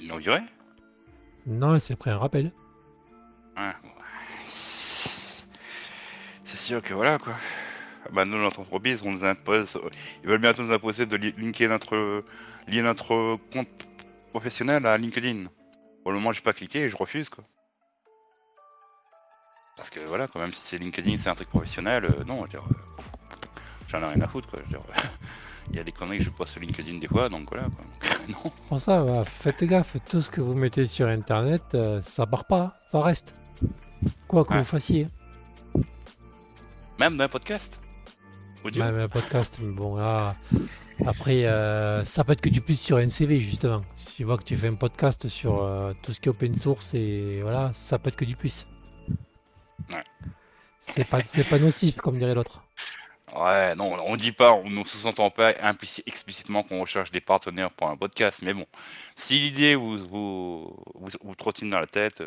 [0.00, 0.40] Ils l'ont viré?
[1.46, 2.50] Non, c'est pris un rappel.
[3.56, 3.72] Ouais,
[6.56, 7.34] c'est sûr que voilà quoi.
[8.12, 9.78] Bah, nous, notre entreprise, on nous impose,
[10.22, 12.24] ils veulent bientôt nous imposer de linker notre,
[12.68, 13.68] lier notre compte
[14.30, 15.46] professionnel à LinkedIn.
[16.02, 17.44] Pour le moment, j'ai pas cliqué et je refuse quoi.
[19.76, 22.42] Parce que voilà, quand même, si c'est LinkedIn, c'est un truc professionnel, euh, non, je
[22.42, 23.46] veux dire, euh,
[23.88, 24.60] j'en ai rien à foutre quoi.
[24.60, 24.80] Je veux dire,
[25.70, 27.84] il y a des conneries que je poste sur LinkedIn des fois, donc voilà quoi.
[28.28, 28.52] non.
[28.68, 32.46] Pour ça, bah, faites gaffe, tout ce que vous mettez sur internet, euh, ça part
[32.46, 33.34] pas, ça reste.
[34.28, 35.08] Quoi que vous fassiez.
[36.98, 37.78] Même dans un podcast
[38.74, 40.34] Même un podcast, mais bon là.
[41.04, 43.82] Après, euh, ça peut être que du plus sur un CV, justement.
[43.94, 46.54] Si tu vois que tu fais un podcast sur euh, tout ce qui est open
[46.54, 48.66] source, et voilà, ça peut être que du plus.
[49.90, 50.02] Ouais.
[50.78, 52.62] C'est pas, c'est pas nocif, comme dirait l'autre.
[53.36, 55.52] Ouais, non, on dit pas, on ne sous-entend pas
[56.06, 58.66] explicitement qu'on recherche des partenaires pour un podcast, mais bon,
[59.16, 62.22] si l'idée vous, vous, vous, vous trottine dans la tête,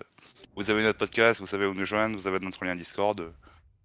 [0.55, 3.33] vous avez notre podcast, vous savez où nous joindre, vous avez notre lien Discord,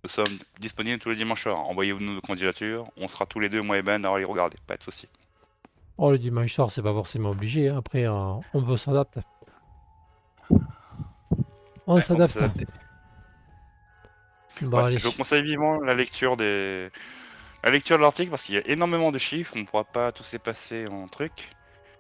[0.04, 1.58] nous sommes disponibles tous les dimanches soirs.
[1.68, 2.84] Envoyez-vous nos candidatures.
[2.98, 4.58] On sera tous les deux, moi et Ben, à les regarder.
[4.66, 5.08] Pas de soucis.
[5.96, 7.70] Oh, le dimanche soir, c'est pas forcément obligé.
[7.70, 7.78] Hein.
[7.78, 9.20] Après, on peut s'adapter.
[11.86, 12.38] On s'adapte.
[14.60, 16.90] Bon, Ouais, je vous conseille vivement la lecture des
[17.64, 20.12] la lecture de l'article parce qu'il y a énormément de chiffres, on ne pourra pas
[20.12, 21.32] tous les passer en truc,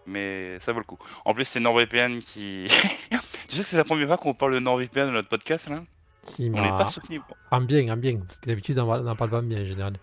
[0.06, 0.98] mais ça vaut le coup.
[1.24, 2.68] En plus, c'est NordVPN qui.
[3.48, 5.82] tu sais que c'est la première fois qu'on parle de NordVPN dans notre podcast là?
[6.24, 7.20] Si, On n'est pas soutenu.
[7.50, 8.18] En bien, en bien.
[8.18, 9.94] Parce que d'habitude, on n'en parle pas bien en général.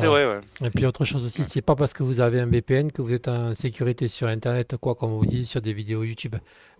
[0.00, 0.40] C'est vrai, ouais.
[0.62, 3.12] Et puis autre chose aussi, c'est pas parce que vous avez un VPN que vous
[3.12, 6.34] êtes en sécurité sur Internet, quoi, comme on vous dit sur des vidéos YouTube.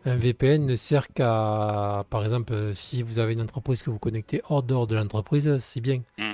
[0.04, 4.42] Un VPN ne sert qu'à, par exemple, si vous avez une entreprise que vous connectez
[4.48, 6.02] hors dehors de l'entreprise, c'est bien.
[6.18, 6.32] Mm.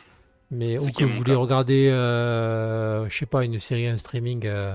[0.53, 4.75] Mais ou que vous voulez regarder, euh, je sais pas, une série, un streaming euh,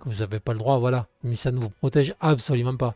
[0.00, 1.06] que vous n'avez pas le droit, voilà.
[1.22, 2.94] Mais ça ne vous protège absolument pas.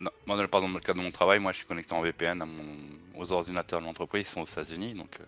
[0.00, 1.92] Non, moi, dans le, pardon, dans le cadre de mon travail, moi je suis connecté
[1.92, 2.64] en VPN à mon,
[3.16, 5.24] aux ordinateurs de l'entreprise, ils sont aux États-Unis, donc euh,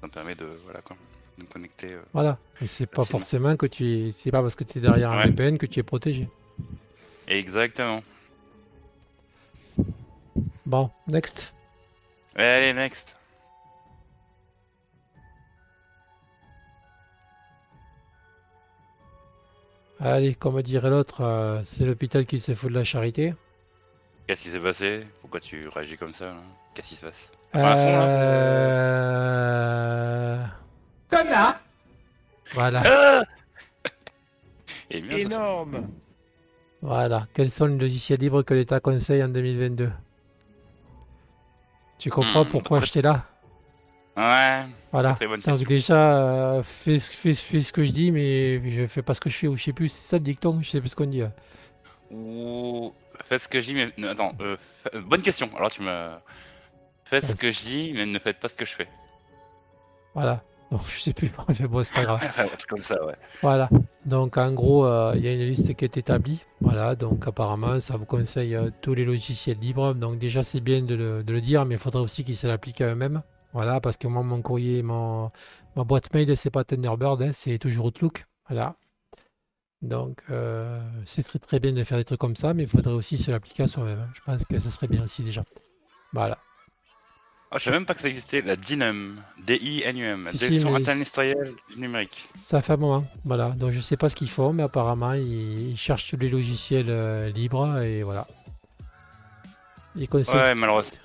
[0.00, 0.96] ça me permet de, voilà, quoi,
[1.38, 1.92] de me connecter.
[1.92, 2.02] euh.
[2.12, 2.38] Voilà.
[2.60, 5.26] Et c'est pas forcément que tu es, c'est pas parce que tu es derrière un.
[5.26, 6.28] VPN que tu es protégé.
[7.28, 8.02] Exactement.
[10.66, 11.54] Bon, next.
[12.34, 13.14] Allez, next.
[20.00, 23.34] Allez, comme dirait l'autre, euh, c'est l'hôpital qui se fout de la charité.
[24.26, 25.06] Qu'est-ce qui s'est passé?
[25.20, 26.36] Pourquoi tu réagis comme ça là?
[26.74, 27.30] Qu'est-ce qui se passe?
[28.74, 30.44] Euh...
[31.10, 31.60] Connard
[32.52, 32.82] Voilà,
[34.90, 35.86] Et bien, ça, Énorme
[36.82, 37.26] voilà.
[37.32, 39.90] Quels sont les logiciels libres que l'État conseille en 2022
[41.98, 43.24] Tu comprends Hmm, pourquoi très- j'étais là?
[44.16, 45.14] Ouais, Voilà.
[45.14, 45.66] très bonne Donc question.
[45.66, 49.20] déjà, euh, fais, ce- fais, fais ce que je dis, mais je fais pas ce
[49.20, 49.88] que je fais, ou je sais plus.
[49.88, 51.22] C'est ça le dicton, je sais plus ce qu'on dit.
[51.22, 51.28] euh.
[52.10, 52.92] Ou
[53.24, 54.32] faites ce que je dis, mais non, attends.
[54.40, 55.50] euh, fa- bonne question.
[55.56, 56.10] Alors tu me
[57.04, 58.88] faites ce que je dis, mais ne faites pas ce que je fais.
[60.14, 60.42] Voilà.
[60.70, 61.30] Donc je sais plus.
[61.68, 62.20] bon, c'est pas grave.
[62.68, 63.14] Comme ça, ouais.
[63.42, 63.68] Voilà.
[64.06, 66.42] Donc en gros, euh, il y a une liste qui est établie.
[66.60, 66.94] Voilà.
[66.94, 69.94] Donc apparemment, ça vous conseille euh, tous les logiciels libres.
[69.94, 72.46] Donc déjà, c'est bien de le, de le dire, mais il faudrait aussi qu'ils se
[72.46, 73.22] l'appliquent à eux-mêmes.
[73.52, 75.30] Voilà, parce que moi, mon courrier, mon,
[75.76, 78.24] ma boîte mail, c'est pas Thunderbird, hein, c'est toujours Outlook.
[78.48, 78.74] Voilà.
[79.84, 82.94] Donc, euh, c'est très très bien de faire des trucs comme ça, mais il faudrait
[82.94, 84.00] aussi se l'appliquer à soi-même.
[84.00, 84.08] hein.
[84.14, 85.44] Je pense que ça serait bien aussi déjà.
[86.12, 86.38] Voilà.
[87.50, 91.80] Ah, je savais même pas que ça existait, la DINUM, D-I-N-U-M, Si, Direction interministérielle du
[91.80, 92.28] numérique.
[92.40, 93.06] Ça fait un moment.
[93.24, 93.50] Voilà.
[93.50, 96.86] Donc, je sais pas ce qu'ils font, mais apparemment, ils, ils cherchent tous les logiciels
[96.88, 98.26] euh, libres et voilà.
[99.96, 100.98] Ils conseillent, Ouais, malheureusement.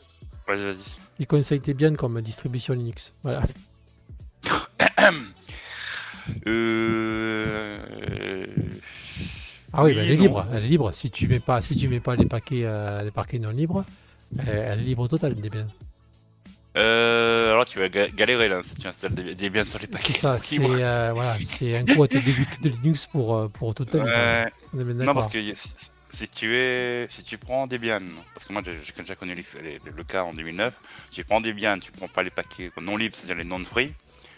[0.47, 0.77] Vas-y, vas-y.
[1.19, 3.13] ils conseillent Debian comme distribution Linux.
[3.23, 3.43] Voilà.
[6.47, 7.77] Euh...
[9.73, 10.21] Ah oui, Oui bah, elle est non.
[10.23, 10.45] libre.
[10.53, 10.91] Elle est libre.
[10.93, 13.85] Si tu mets pas, si tu mets pas les paquets, euh, les paquets non libres,
[14.37, 15.67] elle est libre total, Debian.
[16.77, 19.85] Euh, alors tu vas ga- galérer là si tu installes des, des biens sur les
[19.85, 20.13] C'est paquets.
[20.13, 20.37] ça.
[20.39, 21.37] C'est euh, voilà.
[21.41, 25.39] C'est un coup à te dégoûter de Linux pour pour bien Non, parce que
[26.11, 28.01] si, tu es, si tu prends Debian,
[28.33, 30.73] parce que moi j'ai déjà connu le cas en 2009,
[31.09, 33.93] si tu prends Debian, tu prends pas les paquets non libres, c'est-à-dire les non-free,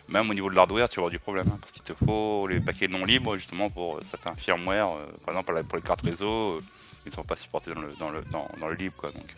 [0.09, 2.47] même au niveau de l'hardware, tu vas avoir du problème, hein, parce qu'il te faut
[2.47, 6.01] les paquets non libres justement pour euh, certains firmware, euh, par exemple pour les cartes
[6.01, 6.61] réseau, euh,
[7.05, 9.11] ils ne sont pas supportés dans le, dans le, dans, dans le libre, quoi.
[9.11, 9.35] Donc,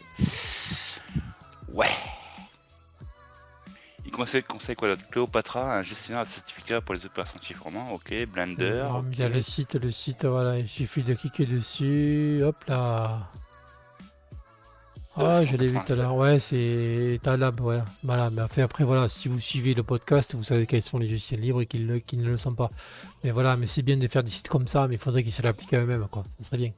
[1.73, 1.89] ouais.
[4.05, 5.09] Il conseille, conseille quoi d'autre?
[5.09, 8.25] Cléopatra, un gestionnaire de certificats pour les opérations de chiffrement, ok.
[8.27, 12.63] Blender, Il y a le site, le site, voilà, il suffit de cliquer dessus, hop
[12.67, 13.29] là.
[15.15, 17.85] Ah, je l'ai vu tout à l'heure, ouais, c'est Talab, voilà.
[18.03, 18.29] voilà.
[18.31, 21.61] Mais après, voilà, si vous suivez le podcast, vous savez quels sont les logiciels libres
[21.61, 22.69] et qui, le- qui ne le sont pas.
[23.23, 25.31] Mais voilà, mais c'est bien de faire des sites comme ça, mais il faudrait qu'ils
[25.31, 26.23] se l'appliquent à eux-mêmes, quoi.
[26.39, 26.71] Ça serait bien.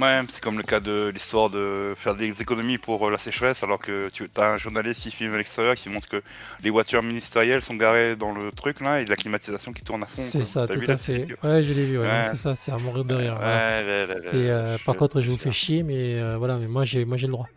[0.00, 3.62] Ouais, c'est comme le cas de l'histoire de faire des économies pour euh, la sécheresse,
[3.62, 6.22] alors que tu as un journaliste qui filme à l'extérieur qui montre que
[6.62, 10.06] les voitures ministérielles sont garées dans le truc là et la climatisation qui tourne à
[10.06, 10.22] fond.
[10.22, 11.26] C'est ça, tout à fait.
[11.42, 12.24] Ouais, je l'ai vu, ouais, Ouais.
[12.30, 13.38] c'est ça, c'est à mourir de rire.
[13.40, 16.84] Ouais, Et euh, je- par contre, je vous fais chier, mais euh, voilà, mais moi
[16.84, 17.48] j'ai moi j'ai le droit.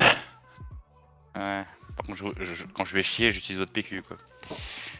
[0.00, 1.64] Ouais.
[1.96, 4.16] Par contre, je- je- quand je vais chier, j'utilise votre PQ quoi.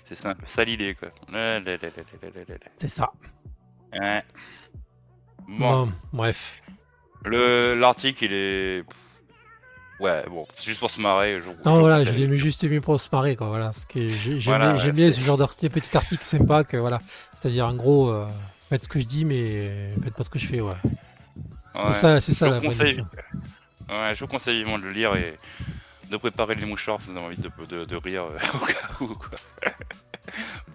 [0.05, 1.09] C'est ça, un peu ça l'idée quoi.
[2.79, 3.11] C'est ça.
[3.99, 4.23] Ouais.
[5.49, 6.61] Bon, Bon, bref.
[7.25, 8.85] le l'article il est.
[10.01, 11.39] Ouais, bon, c'est juste pour se marrer.
[11.41, 13.87] Je, Non, je voilà, je l'ai mis juste mis pour se marrer, quoi, voilà, parce
[13.87, 17.01] que j'ai- j'aime Voilà, bien, ouais, ce genre de petit article sympa, que voilà,
[17.33, 18.27] c'est-à-dire en gros, euh,
[18.69, 20.75] faites ce que je dis, mais faites pas ce que je fais, ouais.
[21.75, 21.83] Ouais.
[21.89, 23.05] C'est ça, c'est ça la conseille-.
[23.89, 25.37] Ouais, je vous conseille vivement de le lire et
[26.11, 28.89] de préparer les mouchoirs si vous avez envie de, de, de rire euh, au cas
[29.01, 29.07] où.
[29.09, 29.29] Quoi.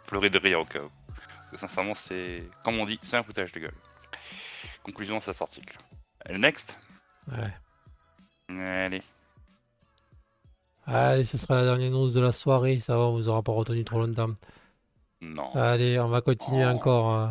[0.07, 0.89] Pleurer de rire au cas où.
[1.07, 3.73] Parce que sincèrement, c'est, comme on dit, c'est un foutage de gueule.
[4.83, 5.77] Conclusion de cet article.
[6.29, 6.75] Next
[7.31, 7.53] Ouais.
[8.57, 9.01] Allez.
[10.85, 13.51] Allez, ce sera la dernière news de la soirée, ça va, on vous aura pas
[13.51, 14.33] retenu trop longtemps.
[15.21, 15.53] Non.
[15.55, 16.69] Allez, on va continuer Oh.
[16.69, 17.15] encore.
[17.15, 17.27] euh.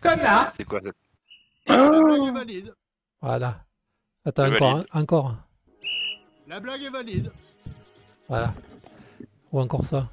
[0.00, 0.90] Connard C'est quoi ça
[1.66, 2.74] La blague est valide.
[3.20, 3.64] Voilà.
[4.24, 4.88] Attends, encore, valide.
[4.94, 5.36] encore.
[6.48, 7.32] La blague est valide.
[8.28, 8.54] Voilà.
[9.52, 10.08] Ou encore ça.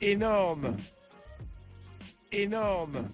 [0.00, 0.76] Énorme.
[2.30, 3.08] Énorme.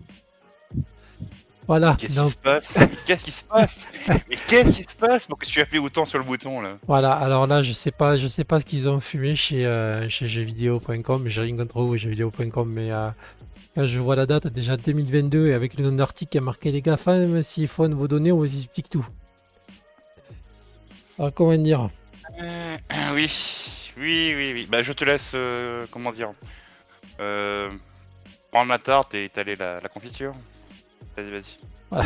[1.66, 1.96] Voilà.
[1.98, 3.04] Qu'est-ce qui se passe?
[3.06, 3.76] Qu'est-ce qui se passe?
[4.28, 6.76] Mais qu'est-ce qui se passe pour que tu appuies autant sur le bouton là?
[6.86, 7.12] Voilà.
[7.12, 10.28] Alors là, je sais pas, je sais pas ce qu'ils ont fumé chez, euh, chez
[10.28, 11.28] jeuxvideo.com.
[11.28, 13.08] J'ai rien contre vous, jeuxvideo.com, mais euh,
[13.74, 16.70] quand je vois la date, déjà 2022, et avec le nom d'article qui a marqué
[16.70, 19.06] les GAFAM, siphonnent vos données, on vous explique tout.
[21.18, 21.88] Alors, comment dire?
[22.40, 22.76] Euh,
[23.14, 23.30] Oui,
[23.96, 24.68] oui, oui, oui.
[24.70, 26.32] Bah, je te laisse, euh, comment dire,
[27.20, 27.70] euh,
[28.50, 30.34] prendre la tarte et étaler la, la confiture.
[31.16, 32.02] Vas-y.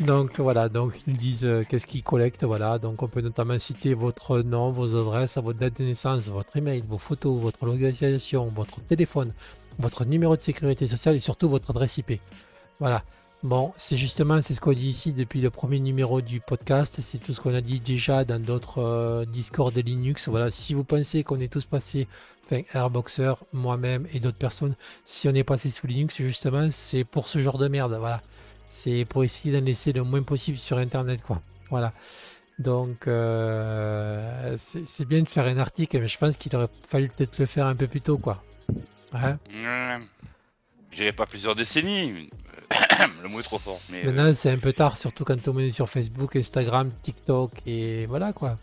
[0.00, 2.78] Donc voilà, donc ils nous disent euh, qu'est-ce qu'ils collectent, voilà.
[2.78, 6.84] Donc on peut notamment citer votre nom, vos adresses, votre date de naissance, votre email,
[6.86, 9.32] vos photos, votre localisation, votre téléphone,
[9.78, 12.20] votre numéro de sécurité sociale et surtout votre adresse IP.
[12.78, 13.04] Voilà.
[13.42, 16.98] Bon, c'est justement c'est ce qu'on dit ici depuis le premier numéro du podcast.
[17.00, 20.28] C'est tout ce qu'on a dit déjà dans d'autres euh, Discord de Linux.
[20.28, 22.06] Voilà, si vous pensez qu'on est tous passés,
[22.46, 24.74] enfin Airboxer, moi-même et d'autres personnes,
[25.04, 27.96] si on est passé sous Linux, justement, c'est pour ce genre de merde.
[27.98, 28.22] Voilà.
[28.68, 31.40] C'est pour essayer d'en laisser le moins possible sur Internet, quoi.
[31.70, 31.92] Voilà.
[32.58, 37.38] Donc, euh, c'est bien de faire un article, mais je pense qu'il aurait fallu peut-être
[37.38, 38.42] le faire un peu plus tôt, quoi.
[39.12, 39.38] Hein
[40.90, 42.30] J'irai pas plusieurs décennies.
[43.22, 43.76] le mot est trop fort.
[43.92, 47.52] Mais, euh, Maintenant, c'est un peu tard, surtout quand on est sur Facebook, Instagram, TikTok,
[47.66, 48.58] et voilà, quoi.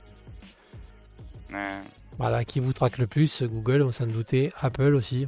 [2.20, 4.52] Voilà, qui vous traque le plus Google, on s'en doutait.
[4.62, 5.28] Apple aussi.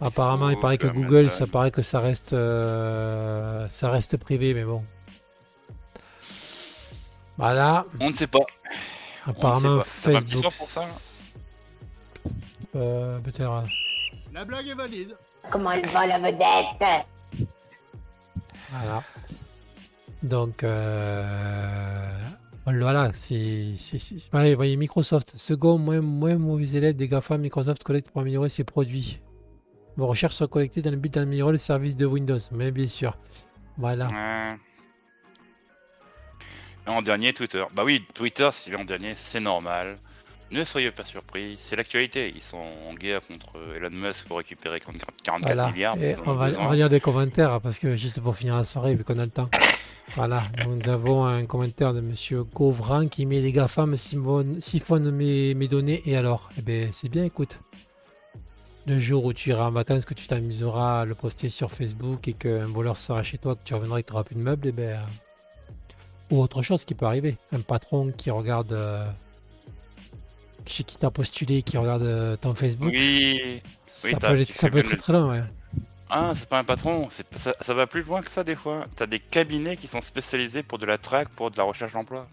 [0.00, 4.64] Apparemment, il paraît que Google, ça paraît que ça reste, euh, ça reste privé, mais
[4.64, 4.84] bon.
[7.36, 7.84] Voilà.
[8.00, 8.40] on ne sait pas.
[9.26, 10.26] Apparemment, pas Facebook.
[10.26, 10.80] sort pour ça,
[12.76, 13.50] Euh, peut-être.
[13.50, 13.62] euh,
[14.32, 15.16] La blague est valide.
[15.50, 17.06] Comment elle va la vedette?
[18.70, 19.02] Voilà.
[20.22, 22.10] Donc, euh,
[22.66, 23.72] voilà, c'est.
[24.32, 28.48] Allez, vous voyez, Microsoft, second, moins, moins mauvais élève des GAFA, Microsoft collecte pour améliorer
[28.48, 29.20] ses produits.
[29.96, 33.16] Vos recherches sont collectées dans le but d'améliorer le service de Windows, mais bien sûr.
[33.76, 34.56] Voilà.
[36.86, 37.64] En dernier, Twitter.
[37.74, 39.98] Bah oui, Twitter, s'il est en dernier, c'est normal.
[40.54, 42.32] Ne soyez pas surpris, c'est l'actualité.
[42.34, 42.56] Ils sont
[42.88, 45.72] en guerre contre Elon Musk pour récupérer 44 Voilà.
[45.72, 45.96] milliards.
[46.26, 46.64] On, va, besoin.
[46.64, 49.24] on va lire des commentaires parce que juste pour finir la soirée, vu qu'on a
[49.24, 49.50] le temps.
[50.14, 55.66] Voilà, nous avons un commentaire de monsieur Gauvran qui met les GAFAM siphonnent, mes, mes
[55.66, 56.50] données et alors?
[56.56, 57.58] Eh bien, c'est bien, écoute.
[58.86, 62.28] Le jour où tu iras en vacances, que tu t'amuseras à le poster sur Facebook
[62.28, 64.40] et qu'un voleur sera chez toi, que tu reviendras et que tu n'auras plus de
[64.42, 64.82] meubles, ben.
[64.90, 65.04] euh,
[66.30, 67.38] Ou autre chose qui peut arriver.
[67.50, 68.72] Un patron qui regarde.
[70.66, 72.90] Chez qui t'a postulé, qui regarde euh, ton Facebook.
[72.92, 75.42] Oui, ça oui, peut t'as- tu ça peut être très long, ouais.
[76.10, 78.84] Ah, c'est pas un patron, ça, ça va plus loin que ça des fois.
[78.94, 82.28] T'as des cabinets qui sont spécialisés pour de la traque, pour de la recherche d'emploi.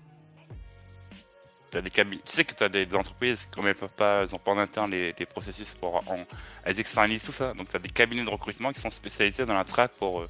[1.71, 2.21] T'as des cabinets.
[2.25, 4.57] Tu sais que t'as des, des entreprises, comme elles peuvent pas, elles ont pas en
[4.57, 5.95] interne les, les processus pour.
[5.95, 6.25] en-
[6.65, 7.53] elles externalisent tout ça.
[7.53, 10.27] Donc t'as des cabinets de recrutement qui sont spécialisés dans la traque pour, euh,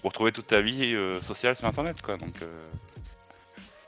[0.00, 2.16] pour trouver toute ta vie euh, sociale sur internet quoi.
[2.16, 2.46] Donc euh,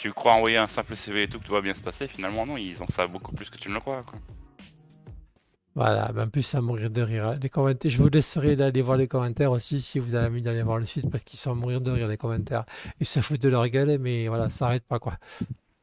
[0.02, 2.44] tu crois envoyer un simple CV et tout que tout va bien se passer, finalement
[2.44, 4.18] non, ils en savent beaucoup plus que tu ne le crois quoi.
[5.74, 7.38] Voilà, ben en plus, à mourir de rire.
[7.40, 10.62] Les commentaires, je vous laisserai d'aller voir les commentaires aussi si vous avez envie d'aller
[10.62, 12.66] voir le site parce qu'ils sont à mourir de rire, les commentaires.
[13.00, 15.14] Ils se foutent de leur gueule, mais voilà, ça arrête pas quoi.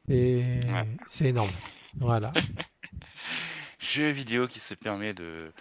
[0.08, 0.86] Et Ouais.
[1.06, 1.50] c'est énorme.
[1.98, 2.32] Voilà.
[3.80, 5.52] jeu vidéo qui se permet de,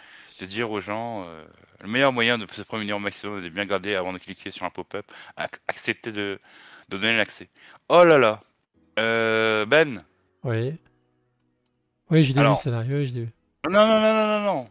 [0.41, 1.43] de dire aux gens euh,
[1.81, 4.63] le meilleur moyen de se prémunir au maximum, de bien garder avant de cliquer sur
[4.65, 5.05] un pop-up,
[5.37, 6.39] ac- accepter de,
[6.89, 7.49] de donner l'accès.
[7.87, 8.41] Oh là là
[8.99, 10.03] Euh, Ben
[10.43, 10.75] Oui.
[12.11, 12.57] Oui, je l'ai vu, Alors.
[12.59, 12.83] celle-là.
[12.87, 13.29] Oui, vu.
[13.69, 14.69] Non, non, non, non, non, non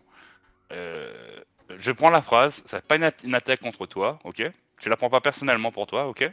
[0.72, 1.40] Euh,
[1.78, 4.42] Je prends la phrase, c'est pas une, at- une attaque contre toi, ok?
[4.80, 6.30] Je la prends pas personnellement pour toi, ok?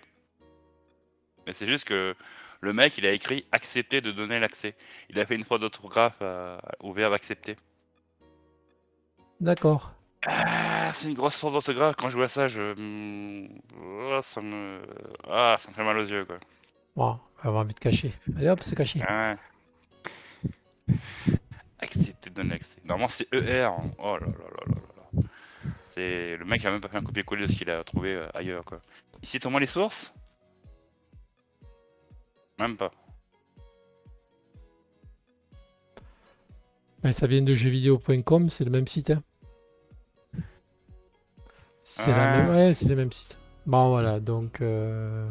[1.45, 2.15] Mais c'est juste que
[2.61, 4.75] le mec, il a écrit accepter de donner l'accès.
[5.09, 7.55] Il a fait une faute d'orthographe euh, au verbe accepter.
[9.39, 9.91] D'accord.
[10.25, 11.95] Ah, c'est une grosse faute d'orthographe.
[11.97, 12.73] Quand je vois ça, je.
[12.75, 13.47] hmm,
[13.79, 14.81] oh, ça me.
[15.29, 16.37] Ah, ça me fait mal aux yeux, quoi.
[16.95, 18.13] Bon, on va avoir envie de cacher.
[18.37, 19.01] Allez hop, c'est caché.
[19.07, 19.35] Ah
[20.87, 20.95] ouais.
[21.79, 22.79] Accepter de donner l'accès.
[22.85, 23.69] Normalement, c'est ER.
[23.99, 25.21] Oh là là là là là là.
[25.89, 26.37] C'est...
[26.37, 28.63] Le mec a même pas fait un copier-coller de ce qu'il a trouvé euh, ailleurs,
[28.65, 28.79] quoi.
[29.21, 30.13] Ici, au moins les sources?
[32.59, 32.91] Même pas.
[37.03, 39.11] Ben, ça vient de jeuxvideo.com, c'est le même site.
[39.11, 39.21] hein.
[41.83, 42.37] C'est la Ah.
[42.47, 43.37] même, ouais, c'est le même site.
[43.65, 44.61] Bon, voilà, donc.
[44.61, 45.29] euh,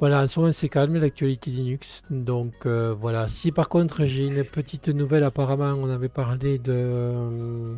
[0.00, 2.00] Voilà, en ce moment c'est calme l'actualité Linux.
[2.08, 3.28] Donc euh, voilà.
[3.28, 7.74] Si par contre j'ai une petite nouvelle, apparemment on avait parlé de, euh,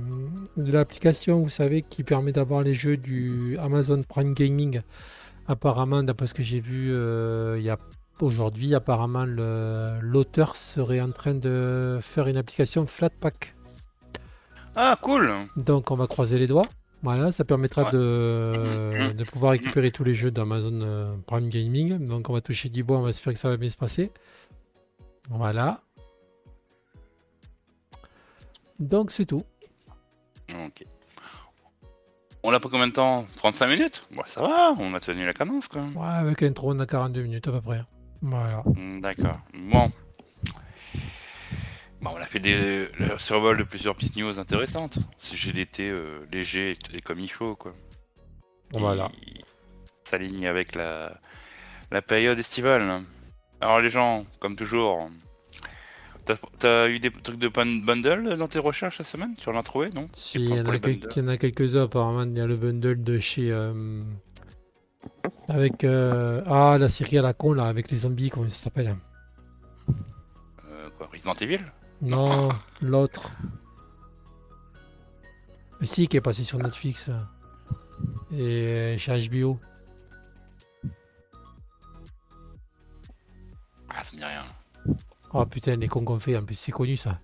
[0.57, 4.83] de l'application, vous savez, qui permet d'avoir les jeux du Amazon Prime Gaming.
[5.49, 7.79] Apparemment, d'après ce que j'ai vu euh, il y a
[8.21, 13.57] aujourd'hui, apparemment l'auteur serait en train de faire une application Flatpak.
[14.77, 16.69] Ah cool Donc on va croiser les doigts.
[17.03, 17.91] Voilà, ça permettra Ouais.
[17.93, 22.07] de, de pouvoir récupérer tous les jeux d'Amazon euh, Prime Gaming.
[22.07, 24.13] Donc on va toucher du bois, on va espérer que ça va bien se passer.
[25.29, 25.81] Voilà.
[28.79, 29.45] Donc c'est tout.
[30.51, 30.85] Ok.
[32.45, 33.27] On l'a pas combien de temps?
[33.37, 34.07] 35 minutes?
[34.11, 35.83] Bon, ça va, on a tenu la cadence quoi.
[35.83, 37.83] Ouais, avec l'intro, on a 42 minutes à peu près.
[38.21, 38.63] Voilà.
[38.77, 39.39] Hmm, D'accord.
[39.73, 39.91] Bon.
[42.03, 44.99] Bon, on a fait des, le survol de plusieurs petites news intéressantes.
[45.19, 47.75] Sujet d'été euh, léger et, et comme il faut, quoi.
[48.73, 49.09] Voilà.
[49.25, 49.41] Il
[50.03, 51.21] s'aligne avec la,
[51.93, 53.05] la période estivale.
[53.61, 55.09] Alors, les gens, comme toujours,
[56.59, 59.37] t'as eu des trucs de bun- bundle dans tes recherches cette semaine?
[59.37, 60.09] Tu en as trouvé, non?
[60.13, 62.25] Si, il y en a, les quel- bundles il y en a quelques-uns apparemment.
[62.25, 63.53] Il y a le bundle de chez.
[63.53, 64.03] euh,
[65.47, 65.85] avec.
[65.85, 68.97] euh, ah, la série à la con là, avec les zombies, comment ça s'appelle?
[70.69, 71.61] Euh, quoi, Resident Evil?
[72.03, 72.49] Non,
[72.81, 73.31] l'autre.
[75.81, 77.07] Mais si, qui est passé sur Netflix.
[77.07, 77.29] là.
[78.33, 79.61] Et euh, chez HBO.
[83.89, 84.43] Ah, ça me dit rien.
[85.33, 87.21] Oh putain, les cons qu'on fait, en plus c'est connu ça.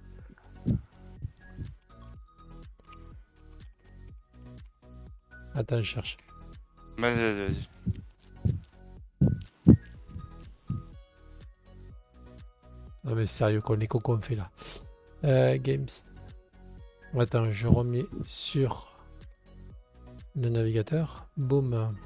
[5.54, 6.16] Attends, je cherche.
[6.98, 7.68] Vas-y, vas-y, vas-y.
[13.08, 14.50] Non mais sérieux, qu'on cons qu'on fait là.
[15.24, 15.86] Euh, games.
[17.18, 18.98] Attends, je remets sur
[20.36, 21.26] le navigateur.
[21.38, 21.96] Boum.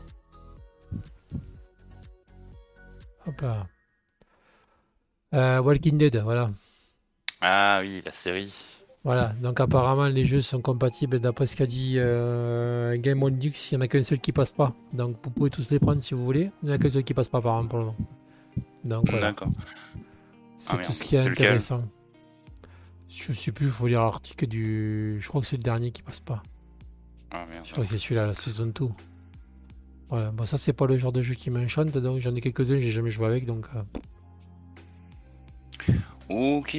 [3.26, 3.66] Hop là.
[5.34, 6.50] Euh, Walking Dead, voilà.
[7.40, 8.52] Ah oui, la série.
[9.04, 13.72] Voilà, donc apparemment les jeux sont compatibles d'après ce qu'a dit euh, Game on Linux,
[13.72, 14.72] il n'y en a qu'un seul qui passe pas.
[14.92, 16.52] Donc vous pouvez tous les prendre si vous voulez.
[16.62, 17.96] Il n'y en a qu'un seul qui passe pas apparemment pour le moment.
[18.84, 19.48] Donc voilà, D'accord.
[20.62, 20.92] C'est Ah, tout merde.
[20.94, 21.84] ce qui est C'est intéressant.
[23.08, 25.18] Je sais plus, il faut lire l'article du...
[25.20, 26.42] Je crois que c'est le dernier qui passe pas.
[27.30, 27.64] Ah merde.
[27.66, 28.88] Je crois que c'est celui-là, la saison 2.
[30.08, 32.78] Voilà, bon ça c'est pas le genre de jeu qui m'enchante, donc j'en ai quelques-uns,
[32.78, 33.82] j'ai jamais joué avec, donc euh,
[36.28, 36.76] Ok.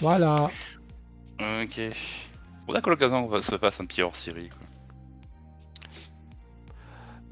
[0.00, 0.50] voilà.
[1.38, 1.80] Ok.
[2.66, 4.48] Faudrait qu'à l'occasion on se fasse un petit hors-série.
[4.48, 4.66] quoi.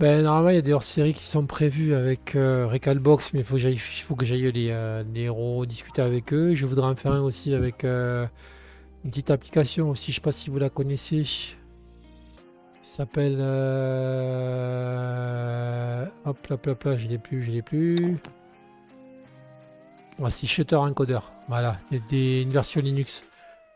[0.02, 3.44] Ben, normalement, il y a des hors-séries qui sont prévus avec euh, Recalbox, mais il
[3.44, 3.54] faut
[4.16, 6.56] que j'aille, les, euh, rediscuter avec eux.
[6.56, 8.26] Je voudrais en faire un aussi avec euh,
[9.04, 11.54] une petite application aussi, je sais pas si vous la connaissez.
[12.80, 13.36] S'appelle.
[13.38, 13.52] euh,
[16.24, 18.16] Hop hop hop là, je l'ai plus, je l'ai plus.
[20.18, 21.20] Voici Shutter Encoder.
[21.46, 23.22] Voilà, il y a des, une version Linux.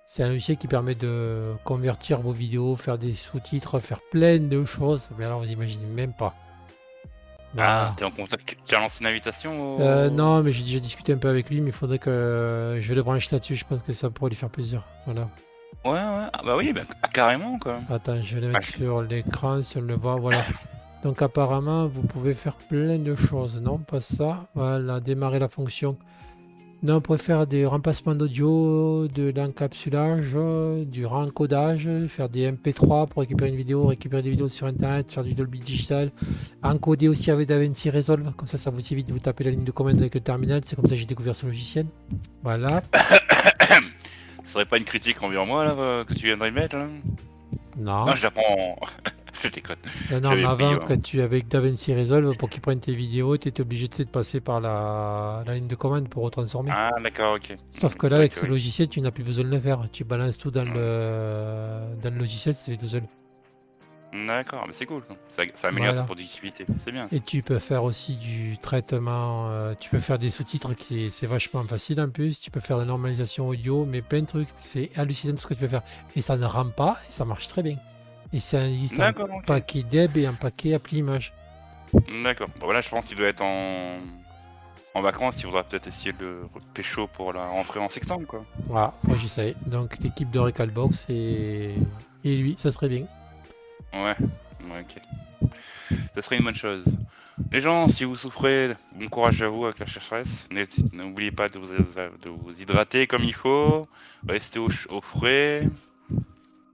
[0.08, 4.64] C'est un logiciel qui permet de convertir vos vidéos, faire des sous-titres, faire plein de
[4.64, 5.08] choses.
[5.18, 6.32] Mais alors, vous imaginez même pas.
[7.58, 8.56] Ah, t'es en contact.
[8.64, 9.80] Tu as lancé une invitation au...
[9.80, 12.94] Euh, non, mais j'ai déjà discuté un peu avec lui, mais il faudrait que je
[12.94, 13.56] le branche là-dessus.
[13.56, 14.84] Je pense que ça pourrait lui faire plaisir.
[15.06, 15.22] Voilà.
[15.84, 16.28] Ouais, ouais.
[16.32, 17.80] Ah bah oui, bah, ah, carrément quoi.
[17.90, 20.16] Attends, je vais le mettre sur l'écran si on le voit.
[20.16, 20.44] Voilà.
[21.02, 23.60] Donc apparemment, vous pouvez faire plein de choses.
[23.60, 24.46] Non, pas ça.
[24.54, 25.96] Voilà, démarrer la fonction.
[26.82, 30.36] Non, on pourrait faire des remplacements d'audio, de l'encapsulage,
[30.86, 35.24] du rencodage, faire des MP3 pour récupérer une vidéo, récupérer des vidéos sur Internet, faire
[35.24, 36.10] du Dolby Digital,
[36.62, 38.30] encoder aussi avec DaVinci Resolve.
[38.36, 40.60] Comme ça, ça vous évite de vous taper la ligne de commande avec le terminal.
[40.64, 41.86] C'est comme ça que j'ai découvert ce logiciel.
[42.42, 42.82] Voilà.
[44.44, 46.86] Ce serait pas une critique envers moi là que tu viendrais mettre là?
[47.76, 48.06] Non.
[48.06, 48.78] Non, j'apprends.
[49.44, 49.76] je déconne.
[50.10, 53.36] Non, non, mais avant, oublié, quand tu avec DaVinci Resolve, pour qu'il prenne tes vidéos,
[53.36, 56.70] tu étais obligé de passer par la, la ligne de commande pour retransformer.
[56.74, 57.56] Ah d'accord, ok.
[57.70, 58.50] Sauf que C'est là, avec que ce oui.
[58.50, 59.88] logiciel, tu n'as plus besoin de le faire.
[59.92, 63.02] Tu balances tout dans, le, dans le logiciel, ça se fait tout seul.
[64.26, 65.02] D'accord, mais c'est cool.
[65.36, 66.00] Ça, ça améliore Voilà.
[66.00, 66.64] ta productivité.
[66.82, 67.06] C'est bien.
[67.12, 71.26] Et tu peux faire aussi du traitement, euh, tu peux faire des sous-titres, qui c'est
[71.26, 72.40] vachement facile en plus.
[72.40, 74.48] Tu peux faire de la normalisation audio, mais plein de trucs.
[74.60, 75.82] C'est hallucinant ce que tu peux faire.
[76.14, 77.76] Et ça ne rend pas, et ça marche très bien.
[78.32, 79.12] Et ça existe un
[79.46, 81.32] paquet deb et un paquet appli image.
[82.24, 82.48] D'accord.
[82.58, 83.98] Bon, voilà, je pense qu'il doit être en...
[84.94, 85.36] en vacances.
[85.38, 86.40] Il faudra peut-être essayer de
[86.74, 88.44] pécho pour la rentrée en septembre, quoi.
[88.66, 89.54] Voilà, moi j'essaye.
[89.66, 91.74] Donc l'équipe de Recalbox et...
[92.24, 93.06] et lui, ça serait bien.
[93.94, 94.16] Ouais,
[94.70, 95.50] ouais, ok.
[96.14, 96.84] Ce serait une bonne chose.
[97.52, 99.86] Les gens, si vous souffrez, bon courage à vous avec la.
[100.50, 103.86] N'hésitez- N'oubliez pas de vous, de vous hydrater comme il faut.
[104.26, 105.68] Restez au, au frais.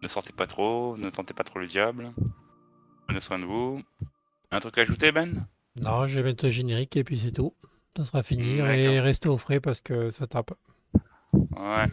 [0.02, 0.96] Ne sortez pas trop.
[0.96, 2.12] Ne tentez pas trop le diable.
[3.06, 3.80] Prenez soin de vous.
[4.50, 5.46] Un truc à ajouter, Ben?
[5.82, 7.54] Non, je vais mettre le générique et puis c'est tout.
[7.96, 8.58] Ça sera fini.
[8.58, 10.52] Et restez au frais parce que ça tape.
[11.32, 11.86] Ouais.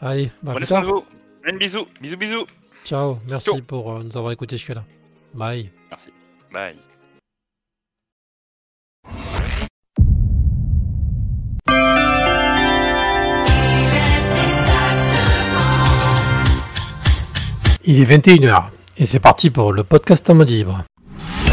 [0.00, 1.04] Allez, bah, Prenez soin de vous.
[1.46, 1.86] Un bisou.
[2.00, 2.46] Bisous, bisous.
[2.84, 3.62] Ciao, merci Ciao.
[3.62, 4.84] pour euh, nous avoir écoutés jusque-là.
[5.32, 5.70] Bye.
[5.90, 6.10] Merci.
[6.52, 6.76] Bye.
[17.86, 18.64] Il est 21h
[18.96, 20.84] et c'est parti pour le podcast en mode libre.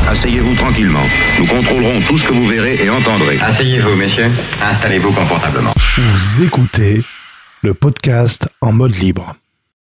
[0.08, 1.04] Asseyez-vous tranquillement.
[1.38, 3.38] Nous contrôlerons tout ce que vous verrez et entendrez.
[3.40, 4.30] Asseyez-vous, messieurs.
[4.62, 5.74] Installez-vous confortablement.
[5.98, 7.04] Vous écoutez
[7.62, 9.36] le podcast en mode libre.